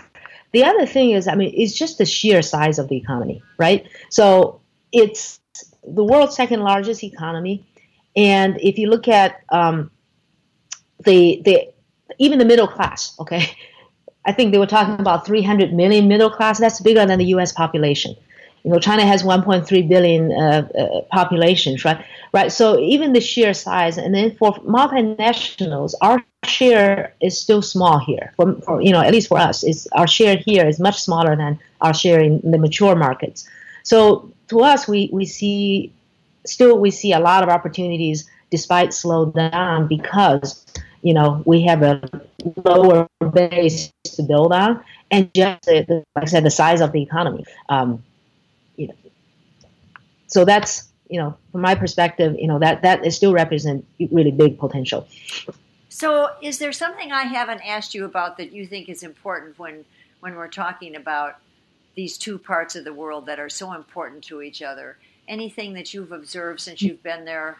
The 0.53 0.63
other 0.63 0.85
thing 0.85 1.11
is, 1.11 1.27
I 1.27 1.35
mean, 1.35 1.53
it's 1.57 1.73
just 1.73 1.97
the 1.97 2.05
sheer 2.05 2.41
size 2.41 2.79
of 2.79 2.87
the 2.87 2.95
economy, 2.95 3.43
right? 3.57 3.85
So 4.09 4.61
it's 4.93 5.41
the 5.85 6.05
world's 6.05 6.37
second 6.37 6.61
largest 6.61 7.03
economy, 7.03 7.65
and 8.15 8.57
if 8.61 8.77
you 8.77 8.89
look 8.89 9.09
at 9.09 9.41
um, 9.49 9.91
the 11.03 11.41
the 11.43 11.73
even 12.17 12.39
the 12.39 12.45
middle 12.45 12.67
class, 12.67 13.13
okay, 13.19 13.49
I 14.25 14.31
think 14.31 14.51
they 14.51 14.57
were 14.57 14.67
talking 14.67 14.99
about 14.99 15.25
300 15.25 15.73
million 15.73 16.07
middle 16.07 16.29
class. 16.29 16.59
That's 16.59 16.79
bigger 16.79 17.05
than 17.05 17.19
the 17.19 17.25
U.S. 17.25 17.51
population. 17.51 18.15
You 18.63 18.71
know, 18.71 18.79
China 18.79 19.05
has 19.05 19.23
1.3 19.23 19.89
billion 19.89 20.31
uh, 20.31 20.67
uh, 20.77 21.01
populations, 21.11 21.83
right? 21.83 22.03
Right. 22.31 22.51
So 22.51 22.79
even 22.79 23.11
the 23.11 23.19
sheer 23.19 23.53
size, 23.53 23.97
and 23.97 24.15
then 24.15 24.35
for 24.37 24.53
multinationals, 24.59 25.93
our 25.99 26.23
share 26.45 27.13
is 27.21 27.37
still 27.37 27.61
small 27.61 27.99
here. 27.99 28.33
For, 28.37 28.55
for 28.61 28.81
you 28.81 28.91
know, 28.91 29.01
at 29.01 29.11
least 29.11 29.27
for 29.27 29.37
us, 29.37 29.63
is 29.63 29.87
our 29.91 30.07
share 30.07 30.37
here 30.37 30.65
is 30.65 30.79
much 30.79 31.01
smaller 31.01 31.35
than 31.35 31.59
our 31.81 31.93
share 31.93 32.21
in 32.21 32.39
the 32.49 32.57
mature 32.57 32.95
markets. 32.95 33.47
So 33.83 34.31
to 34.47 34.61
us, 34.61 34.87
we 34.87 35.09
we 35.11 35.25
see 35.25 35.91
still 36.45 36.79
we 36.79 36.91
see 36.91 37.11
a 37.11 37.19
lot 37.19 37.43
of 37.43 37.49
opportunities 37.49 38.29
despite 38.49 38.89
slowdown 38.89 39.89
because 39.89 40.63
you 41.03 41.13
know, 41.13 41.43
we 41.45 41.61
have 41.63 41.83
a 41.83 42.01
lower 42.65 43.07
base 43.33 43.91
to 44.05 44.23
build 44.23 44.53
on, 44.53 44.81
and 45.11 45.31
just 45.33 45.67
like 45.67 46.05
I 46.15 46.25
said, 46.25 46.45
the 46.45 46.49
size 46.49 46.79
of 46.79 46.93
the 46.93 47.01
economy. 47.01 47.43
Um, 47.67 48.01
you 48.77 48.87
know, 48.87 48.95
so 50.27 50.45
that's 50.45 50.87
you 51.09 51.19
know, 51.19 51.35
from 51.51 51.61
my 51.61 51.75
perspective, 51.75 52.35
you 52.39 52.47
know 52.47 52.57
that 52.59 52.81
that 52.83 53.05
is 53.05 53.17
still 53.17 53.33
represent 53.33 53.85
really 54.11 54.31
big 54.31 54.57
potential. 54.57 55.07
So, 55.89 56.29
is 56.41 56.57
there 56.57 56.71
something 56.71 57.11
I 57.11 57.23
haven't 57.23 57.61
asked 57.67 57.93
you 57.93 58.05
about 58.05 58.37
that 58.37 58.53
you 58.53 58.65
think 58.65 58.87
is 58.87 59.03
important 59.03 59.59
when 59.59 59.83
when 60.21 60.35
we're 60.35 60.47
talking 60.47 60.95
about 60.95 61.35
these 61.95 62.17
two 62.17 62.39
parts 62.39 62.77
of 62.77 62.85
the 62.85 62.93
world 62.93 63.25
that 63.25 63.39
are 63.39 63.49
so 63.49 63.73
important 63.73 64.23
to 64.25 64.41
each 64.41 64.61
other? 64.61 64.97
Anything 65.27 65.73
that 65.73 65.93
you've 65.93 66.13
observed 66.13 66.61
since 66.61 66.81
you've 66.81 67.03
been 67.03 67.25
there 67.25 67.57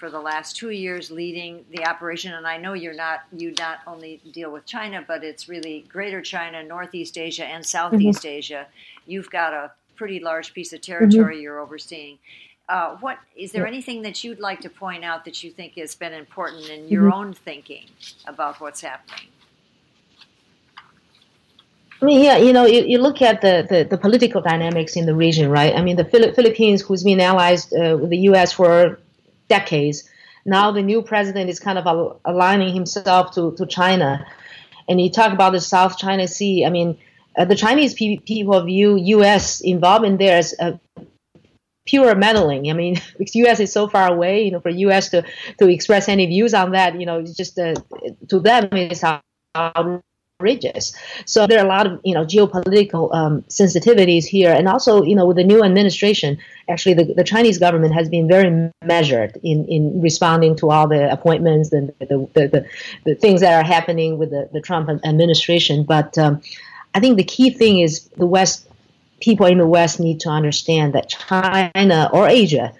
for 0.00 0.10
the 0.10 0.18
last 0.18 0.56
two 0.56 0.70
years 0.70 1.10
leading 1.10 1.62
the 1.70 1.84
operation. 1.86 2.32
And 2.32 2.46
I 2.46 2.56
know 2.56 2.72
you're 2.72 2.94
not 2.94 3.20
you 3.36 3.54
not 3.58 3.80
only 3.86 4.22
deal 4.32 4.50
with 4.50 4.64
China, 4.64 5.04
but 5.06 5.22
it's 5.22 5.46
really 5.46 5.84
Greater 5.90 6.22
China, 6.22 6.64
Northeast 6.64 7.18
Asia, 7.18 7.44
and 7.44 7.64
Southeast 7.64 8.20
mm-hmm. 8.20 8.38
Asia. 8.38 8.66
You've 9.06 9.30
got 9.30 9.52
a 9.52 9.72
pretty 9.96 10.18
large 10.18 10.54
piece 10.54 10.72
of 10.72 10.80
territory 10.80 11.34
mm-hmm. 11.34 11.42
you're 11.42 11.60
overseeing. 11.60 12.18
Uh, 12.66 12.96
what 13.00 13.18
is 13.36 13.52
there 13.52 13.66
anything 13.66 14.00
that 14.02 14.24
you'd 14.24 14.40
like 14.40 14.60
to 14.60 14.70
point 14.70 15.04
out 15.04 15.26
that 15.26 15.44
you 15.44 15.50
think 15.50 15.74
has 15.74 15.94
been 15.94 16.14
important 16.14 16.70
in 16.70 16.88
your 16.88 17.10
mm-hmm. 17.10 17.18
own 17.18 17.34
thinking 17.34 17.84
about 18.26 18.58
what's 18.58 18.80
happening? 18.80 19.28
I 22.00 22.06
mean, 22.06 22.24
yeah, 22.24 22.38
you 22.38 22.54
know, 22.54 22.64
you, 22.64 22.82
you 22.86 22.96
look 22.96 23.20
at 23.20 23.42
the, 23.42 23.66
the, 23.68 23.84
the, 23.84 23.98
political 23.98 24.40
dynamics 24.40 24.96
in 24.96 25.04
the 25.04 25.14
region, 25.14 25.50
right? 25.50 25.74
I 25.74 25.82
mean, 25.82 25.96
the 25.96 26.06
Philippines, 26.06 26.80
who's 26.80 27.04
been 27.04 27.20
allies 27.20 27.70
uh, 27.74 27.98
with 28.00 28.08
the 28.08 28.16
U.S. 28.30 28.54
for 28.54 28.98
decades. 29.50 30.08
Now 30.46 30.70
the 30.70 30.82
new 30.82 31.02
president 31.02 31.50
is 31.50 31.60
kind 31.60 31.78
of 31.78 32.18
aligning 32.24 32.72
himself 32.72 33.34
to, 33.34 33.52
to 33.56 33.66
China. 33.66 34.26
And 34.88 34.98
you 35.00 35.10
talk 35.10 35.32
about 35.32 35.52
the 35.52 35.60
South 35.60 35.98
China 35.98 36.26
Sea. 36.26 36.64
I 36.64 36.70
mean, 36.70 36.96
uh, 37.36 37.44
the 37.44 37.54
Chinese 37.54 37.92
pe- 37.92 38.16
people 38.18 38.62
view 38.64 38.96
U.S. 38.96 39.60
involvement 39.60 40.18
there 40.18 40.38
as 40.38 40.54
a 40.58 40.80
pure 41.86 42.14
meddling. 42.14 42.70
I 42.70 42.72
mean, 42.72 43.00
because 43.18 43.34
U.S. 43.34 43.60
is 43.60 43.72
so 43.72 43.86
far 43.86 44.10
away, 44.10 44.44
you 44.44 44.50
know, 44.50 44.60
for 44.60 44.70
U.S. 44.70 45.10
to, 45.10 45.22
to 45.58 45.68
express 45.68 46.08
any 46.08 46.26
views 46.26 46.54
on 46.54 46.72
that, 46.72 46.98
you 46.98 47.06
know, 47.06 47.18
it's 47.18 47.36
just 47.36 47.58
uh, 47.58 47.74
to 48.28 48.40
them 48.40 48.68
it's 48.72 49.04
outrageous. 50.40 50.92
So 51.26 51.46
there 51.46 51.58
are 51.58 51.64
a 51.64 51.68
lot 51.68 51.86
of 51.86 52.00
you 52.04 52.14
know 52.14 52.24
geopolitical 52.24 53.14
um, 53.14 53.42
sensitivities 53.42 54.24
here, 54.24 54.52
and 54.52 54.68
also 54.68 55.02
you 55.02 55.14
know 55.14 55.26
with 55.26 55.36
the 55.36 55.44
new 55.44 55.62
administration, 55.62 56.38
actually 56.68 56.94
the, 56.94 57.14
the 57.14 57.24
Chinese 57.24 57.58
government 57.58 57.94
has 57.94 58.08
been 58.08 58.28
very 58.28 58.70
measured 58.84 59.38
in, 59.42 59.66
in 59.66 60.00
responding 60.00 60.56
to 60.56 60.70
all 60.70 60.88
the 60.88 61.10
appointments 61.10 61.72
and 61.72 61.92
the 61.98 62.06
the, 62.06 62.48
the, 62.48 62.66
the 63.04 63.14
things 63.14 63.40
that 63.40 63.52
are 63.52 63.66
happening 63.66 64.18
with 64.18 64.30
the, 64.30 64.48
the 64.52 64.60
Trump 64.60 64.88
administration. 64.88 65.84
But 65.84 66.16
um, 66.18 66.40
I 66.94 67.00
think 67.00 67.16
the 67.16 67.24
key 67.24 67.50
thing 67.50 67.80
is 67.80 68.08
the 68.16 68.26
West 68.26 68.66
people 69.20 69.46
in 69.46 69.58
the 69.58 69.66
West 69.66 70.00
need 70.00 70.20
to 70.20 70.30
understand 70.30 70.94
that 70.94 71.10
China 71.10 72.08
or 72.12 72.26
Asia, 72.26 72.72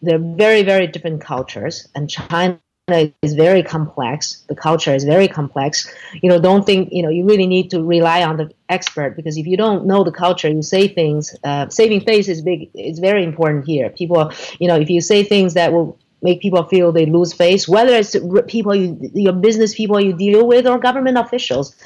they're 0.00 0.18
very 0.18 0.62
very 0.62 0.86
different 0.86 1.20
cultures, 1.20 1.88
and 1.94 2.08
China 2.08 2.58
is 2.88 3.34
very 3.34 3.62
complex. 3.62 4.42
The 4.48 4.56
culture 4.56 4.92
is 4.92 5.04
very 5.04 5.28
complex. 5.28 5.88
You 6.20 6.28
know, 6.28 6.40
don't 6.40 6.66
think 6.66 6.88
you 6.92 7.02
know 7.02 7.10
you 7.10 7.24
really 7.24 7.46
need 7.46 7.70
to 7.70 7.82
rely 7.82 8.24
on 8.24 8.36
the 8.36 8.50
expert 8.68 9.14
because 9.14 9.36
if 9.36 9.46
you 9.46 9.56
don't 9.56 9.86
know 9.86 10.02
the 10.02 10.10
culture, 10.10 10.48
you 10.48 10.62
say 10.62 10.88
things. 10.88 11.34
Uh, 11.44 11.68
saving 11.68 12.00
face 12.00 12.28
is 12.28 12.42
big. 12.42 12.70
It's 12.74 12.98
very 12.98 13.22
important 13.22 13.66
here. 13.66 13.88
People, 13.90 14.32
you 14.58 14.66
know, 14.66 14.76
if 14.76 14.90
you 14.90 15.00
say 15.00 15.22
things 15.22 15.54
that 15.54 15.72
will 15.72 15.96
make 16.22 16.40
people 16.40 16.64
feel 16.64 16.90
they 16.90 17.06
lose 17.06 17.32
face, 17.32 17.68
whether 17.68 17.94
it's 17.94 18.16
people 18.48 18.74
you, 18.74 18.98
your 19.14 19.32
business 19.32 19.74
people 19.74 20.00
you 20.00 20.12
deal 20.12 20.44
with 20.44 20.66
or 20.66 20.78
government 20.78 21.18
officials, 21.18 21.76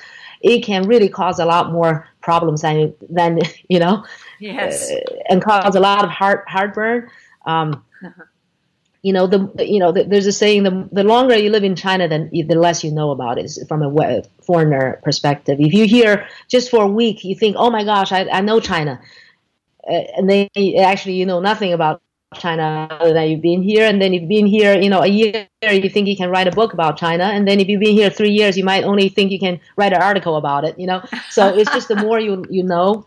it 0.40 0.60
can 0.60 0.86
really 0.86 1.10
cause 1.10 1.38
a 1.38 1.44
lot 1.44 1.72
more 1.72 2.08
problems 2.22 2.62
than 2.62 2.94
than 3.10 3.40
you 3.68 3.78
know, 3.78 4.02
yes, 4.40 4.90
uh, 4.90 4.96
and 5.28 5.42
cause 5.42 5.74
a 5.74 5.80
lot 5.80 6.04
of 6.04 6.10
heart 6.10 6.44
heartburn. 6.48 7.10
Um, 7.44 7.84
you 9.06 9.12
know 9.12 9.28
the 9.28 9.40
you 9.64 9.78
know 9.78 9.92
the, 9.92 10.02
there's 10.02 10.26
a 10.26 10.32
saying 10.32 10.64
the 10.64 10.88
the 10.90 11.04
longer 11.04 11.36
you 11.36 11.50
live 11.50 11.62
in 11.62 11.76
China 11.76 12.08
then 12.08 12.28
the 12.32 12.58
less 12.66 12.82
you 12.82 12.90
know 12.90 13.12
about 13.12 13.38
it 13.38 13.48
from 13.68 13.80
a 13.82 14.22
foreigner 14.42 15.00
perspective. 15.04 15.58
If 15.60 15.72
you 15.72 15.86
hear 15.86 16.26
just 16.48 16.70
for 16.72 16.82
a 16.82 16.92
week 17.00 17.22
you 17.22 17.36
think 17.36 17.54
oh 17.56 17.70
my 17.70 17.84
gosh 17.84 18.10
I, 18.10 18.26
I 18.38 18.40
know 18.40 18.58
China. 18.58 19.00
Uh, 19.88 20.02
and 20.16 20.28
then 20.28 20.48
actually 20.92 21.14
you 21.14 21.24
know 21.24 21.38
nothing 21.38 21.72
about 21.72 22.02
China 22.34 22.88
other 22.90 23.12
than 23.12 23.28
you've 23.30 23.46
been 23.50 23.62
here. 23.62 23.86
And 23.86 24.02
then 24.02 24.12
you've 24.12 24.28
been 24.28 24.46
here 24.46 24.72
you 24.76 24.90
know 24.90 25.02
a 25.02 25.12
year 25.20 25.46
you 25.62 25.88
think 25.88 26.08
you 26.08 26.16
can 26.16 26.28
write 26.28 26.48
a 26.48 26.56
book 26.60 26.72
about 26.72 26.96
China. 26.96 27.26
And 27.36 27.46
then 27.46 27.60
if 27.60 27.68
you've 27.68 27.84
been 27.88 27.98
here 28.00 28.10
three 28.10 28.34
years 28.40 28.58
you 28.58 28.64
might 28.64 28.82
only 28.82 29.08
think 29.08 29.30
you 29.30 29.38
can 29.38 29.60
write 29.76 29.92
an 29.92 30.02
article 30.02 30.34
about 30.34 30.64
it 30.64 30.76
you 30.80 30.88
know? 30.88 31.00
So 31.30 31.46
it's 31.58 31.70
just 31.70 31.86
the 31.86 31.96
more 32.06 32.18
you 32.18 32.44
you 32.50 32.64
know 32.64 33.06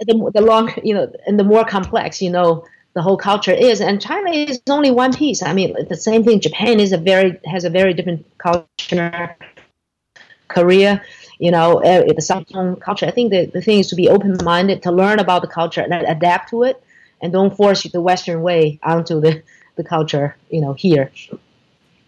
the, 0.00 0.30
the 0.32 0.40
longer 0.40 0.80
you 0.82 0.94
know 0.94 1.12
and 1.26 1.38
the 1.38 1.44
more 1.52 1.66
complex 1.66 2.22
you 2.22 2.30
know 2.30 2.64
the 2.96 3.02
whole 3.02 3.18
culture 3.18 3.52
is. 3.52 3.82
And 3.82 4.00
China 4.00 4.30
is 4.30 4.58
only 4.70 4.90
one 4.90 5.12
piece. 5.12 5.42
I 5.42 5.52
mean, 5.52 5.76
the 5.86 5.98
same 5.98 6.24
thing. 6.24 6.40
Japan 6.40 6.80
is 6.80 6.92
a 6.92 6.96
very 6.96 7.38
has 7.44 7.64
a 7.64 7.70
very 7.70 7.92
different 7.92 8.26
culture. 8.38 9.36
Korea, 10.48 11.02
you 11.38 11.50
know, 11.50 11.82
uh, 11.82 12.10
the 12.14 12.22
South 12.22 12.46
culture. 12.80 13.04
I 13.04 13.10
think 13.10 13.32
the, 13.32 13.44
the 13.44 13.60
thing 13.60 13.80
is 13.80 13.88
to 13.88 13.96
be 13.96 14.08
open 14.08 14.38
minded, 14.42 14.82
to 14.84 14.92
learn 14.92 15.18
about 15.18 15.42
the 15.42 15.48
culture 15.48 15.82
and 15.82 15.92
adapt 15.92 16.48
to 16.50 16.62
it, 16.62 16.82
and 17.20 17.34
don't 17.34 17.54
force 17.54 17.82
the 17.82 18.00
Western 18.00 18.40
way 18.40 18.80
onto 18.82 19.20
the, 19.20 19.42
the 19.76 19.84
culture, 19.84 20.34
you 20.48 20.62
know, 20.62 20.72
here. 20.72 21.12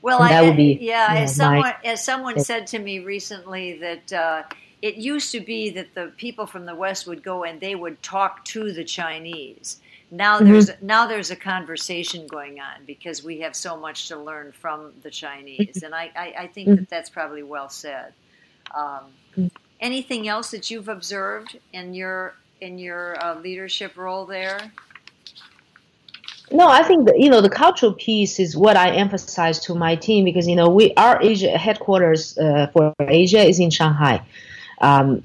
Well, 0.01 0.23
and 0.23 0.31
that 0.31 0.45
I, 0.45 0.47
would 0.47 0.57
be 0.57 0.79
yeah. 0.81 1.09
You 1.09 1.15
know, 1.17 1.25
as 1.25 1.37
someone 1.37 1.61
my, 1.61 1.77
as 1.85 2.03
someone 2.03 2.41
said 2.41 2.67
to 2.69 2.79
me 2.79 3.01
recently 3.01 3.79
that. 3.79 4.13
Uh, 4.13 4.43
it 4.81 4.95
used 4.95 5.33
to 5.33 5.41
be 5.41 5.71
that 5.71 5.93
the 5.97 6.13
people 6.19 6.47
from 6.47 6.65
the 6.65 6.73
West 6.73 7.09
would 7.09 7.25
go 7.25 7.43
and 7.43 7.61
they 7.61 7.75
would 7.75 8.01
talk 8.01 8.45
to 8.45 8.71
the 8.71 8.85
Chinese 8.85 9.81
now 10.11 10.39
mm-hmm. 10.39 10.53
there's 10.53 10.71
now 10.81 11.07
there's 11.07 11.31
a 11.31 11.37
conversation 11.37 12.27
going 12.27 12.61
on 12.61 12.85
because 12.87 13.23
we 13.23 13.41
have 13.41 13.55
so 13.55 13.77
much 13.77 14.09
to 14.09 14.17
learn 14.17 14.53
from 14.53 14.93
the 15.03 15.11
Chinese, 15.11 15.83
and 15.83 15.95
I, 15.95 16.11
I, 16.17 16.35
I 16.39 16.47
think 16.47 16.69
that 16.69 16.89
that's 16.89 17.11
probably 17.11 17.43
well 17.43 17.69
said. 17.69 18.13
Um, 18.75 19.51
anything 19.81 20.29
else 20.29 20.51
that 20.51 20.71
you've 20.71 20.89
observed 20.89 21.59
in 21.73 21.95
your 21.95 22.35
in 22.61 22.79
your 22.79 23.23
uh, 23.23 23.39
leadership 23.39 23.97
role 23.97 24.25
there? 24.25 24.73
No, 26.51 26.67
I 26.69 26.83
think 26.83 27.07
that, 27.07 27.21
you 27.21 27.29
know 27.29 27.43
the 27.43 27.51
cultural 27.51 27.93
piece 27.93 28.41
is 28.41 28.57
what 28.57 28.77
I 28.77 28.91
emphasize 28.91 29.59
to 29.61 29.75
my 29.75 29.95
team 29.95 30.25
because 30.25 30.49
you 30.49 30.57
know 30.57 30.71
we 30.71 30.95
our 30.95 31.23
Asia 31.23 31.59
headquarters 31.59 32.39
uh, 32.39 32.69
for 32.73 32.95
Asia 33.01 33.45
is 33.45 33.61
in 33.61 33.71
Shanghai, 33.71 34.23
um, 34.81 35.23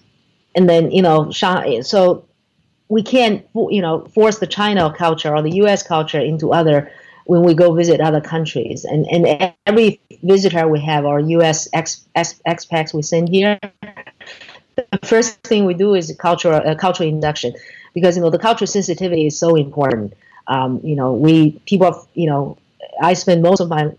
and 0.56 0.70
then 0.70 0.92
you 0.92 1.02
know 1.02 1.32
Shanghai. 1.32 1.80
So 1.82 2.26
we 2.90 3.04
can't 3.04 3.46
you 3.56 3.82
know 3.82 4.06
force 4.14 4.40
the 4.40 4.48
China 4.48 4.94
culture 4.94 5.34
or 5.36 5.42
the 5.42 5.56
U.S. 5.56 5.84
culture 5.84 6.20
into 6.20 6.54
other 6.54 6.92
when 7.26 7.42
we 7.44 7.54
go 7.54 7.74
visit 7.74 8.02
other 8.02 8.22
countries. 8.22 8.86
And 8.86 9.08
and 9.08 9.54
every 9.66 10.00
visitor 10.24 10.68
we 10.68 10.80
have 10.82 11.06
or 11.06 11.20
U.S. 11.20 11.68
Ex, 11.74 12.06
ex, 12.16 12.40
expats 12.48 12.94
we 12.94 13.02
send 13.02 13.30
here, 13.30 13.60
the 14.76 15.00
first 15.04 15.42
thing 15.44 15.66
we 15.66 15.74
do 15.74 15.96
is 15.96 16.16
cultural 16.20 16.62
uh, 16.66 16.76
cultural 16.76 17.10
induction 17.10 17.54
because 17.94 18.16
you 18.16 18.22
know 18.22 18.30
the 18.30 18.40
cultural 18.40 18.68
sensitivity 18.68 19.28
is 19.28 19.38
so 19.38 19.56
important. 19.56 20.14
Um, 20.48 20.82
you 20.84 20.96
know 20.96 21.14
we 21.14 21.52
people 21.66 22.08
you 22.14 22.28
know 22.28 22.58
I 23.02 23.14
spend 23.14 23.42
most 23.42 23.60
of 23.60 23.70
my 23.70 23.92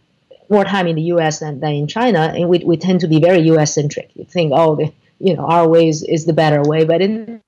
more 0.51 0.65
time 0.65 0.87
in 0.87 0.97
the 0.97 1.03
U.S. 1.03 1.41
than, 1.41 1.61
than 1.61 1.73
in 1.73 1.87
China, 1.87 2.33
and 2.37 2.49
we, 2.49 2.59
we 2.59 2.77
tend 2.77 3.01
to 3.01 3.09
be 3.09 3.21
very 3.21 3.41
U.S. 3.47 3.75
centric. 3.75 4.11
You 4.15 4.25
think, 4.25 4.53
oh, 4.55 4.77
the, 4.77 4.93
you 5.19 5.35
know, 5.35 5.47
our 5.47 5.67
ways 5.67 6.03
is 6.03 6.27
the 6.27 6.33
better 6.33 6.63
way, 6.63 6.85
but 6.85 7.01
it, 7.01 7.41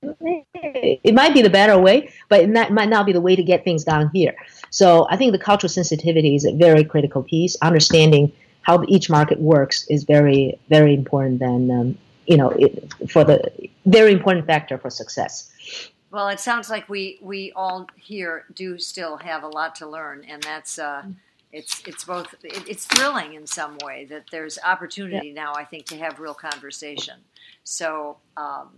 it 1.03 1.13
might 1.13 1.33
be 1.33 1.41
the 1.41 1.49
better 1.49 1.77
way, 1.77 2.11
but 2.29 2.41
it 2.41 2.49
not, 2.49 2.71
might 2.71 2.89
not 2.89 3.05
be 3.05 3.13
the 3.13 3.21
way 3.21 3.35
to 3.35 3.43
get 3.43 3.63
things 3.63 3.83
done 3.83 4.09
here. 4.13 4.35
So 4.69 5.07
I 5.09 5.17
think 5.17 5.31
the 5.31 5.39
cultural 5.39 5.69
sensitivity 5.69 6.35
is 6.35 6.45
a 6.45 6.53
very 6.53 6.83
critical 6.83 7.23
piece. 7.23 7.55
Understanding 7.61 8.31
how 8.61 8.83
each 8.87 9.09
market 9.09 9.39
works 9.39 9.85
is 9.87 10.03
very, 10.03 10.59
very 10.69 10.93
important. 10.93 11.39
Then 11.39 11.71
um, 11.71 11.97
you 12.27 12.37
know, 12.37 12.49
it, 12.51 12.93
for 13.09 13.23
the 13.23 13.39
very 13.85 14.11
important 14.11 14.45
factor 14.45 14.77
for 14.77 14.89
success. 14.89 15.51
Well, 16.11 16.27
it 16.29 16.39
sounds 16.39 16.69
like 16.69 16.87
we 16.89 17.19
we 17.21 17.51
all 17.53 17.87
here 17.95 18.45
do 18.53 18.77
still 18.77 19.17
have 19.17 19.43
a 19.43 19.47
lot 19.47 19.75
to 19.75 19.87
learn, 19.87 20.25
and 20.27 20.41
that's. 20.43 20.79
Uh, 20.79 21.03
it's 21.53 21.81
it's 21.87 22.03
both 22.03 22.35
it, 22.43 22.67
it's 22.67 22.85
thrilling 22.85 23.33
in 23.33 23.47
some 23.47 23.77
way 23.83 24.05
that 24.05 24.25
there's 24.31 24.59
opportunity 24.65 25.29
yeah. 25.29 25.43
now 25.43 25.53
I 25.55 25.63
think 25.63 25.85
to 25.87 25.97
have 25.97 26.19
real 26.19 26.33
conversation. 26.33 27.15
So 27.63 28.17
um, 28.35 28.69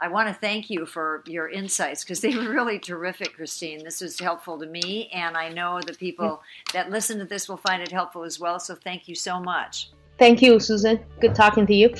I 0.00 0.08
want 0.08 0.28
to 0.28 0.34
thank 0.34 0.70
you 0.70 0.86
for 0.86 1.24
your 1.26 1.48
insights 1.48 2.04
because 2.04 2.20
they 2.20 2.36
were 2.36 2.48
really 2.50 2.78
terrific, 2.78 3.34
Christine. 3.34 3.82
This 3.82 4.00
was 4.00 4.18
helpful 4.18 4.58
to 4.58 4.66
me, 4.66 5.10
and 5.12 5.36
I 5.36 5.48
know 5.48 5.80
the 5.84 5.94
people 5.94 6.40
that 6.72 6.90
listen 6.90 7.18
to 7.18 7.24
this 7.24 7.48
will 7.48 7.56
find 7.56 7.82
it 7.82 7.90
helpful 7.90 8.22
as 8.22 8.38
well. 8.38 8.60
So 8.60 8.74
thank 8.74 9.08
you 9.08 9.14
so 9.14 9.40
much. 9.40 9.90
Thank 10.18 10.40
you, 10.42 10.60
Susan. 10.60 11.00
Good 11.20 11.34
talking 11.34 11.66
to 11.66 11.74
you. 11.74 11.94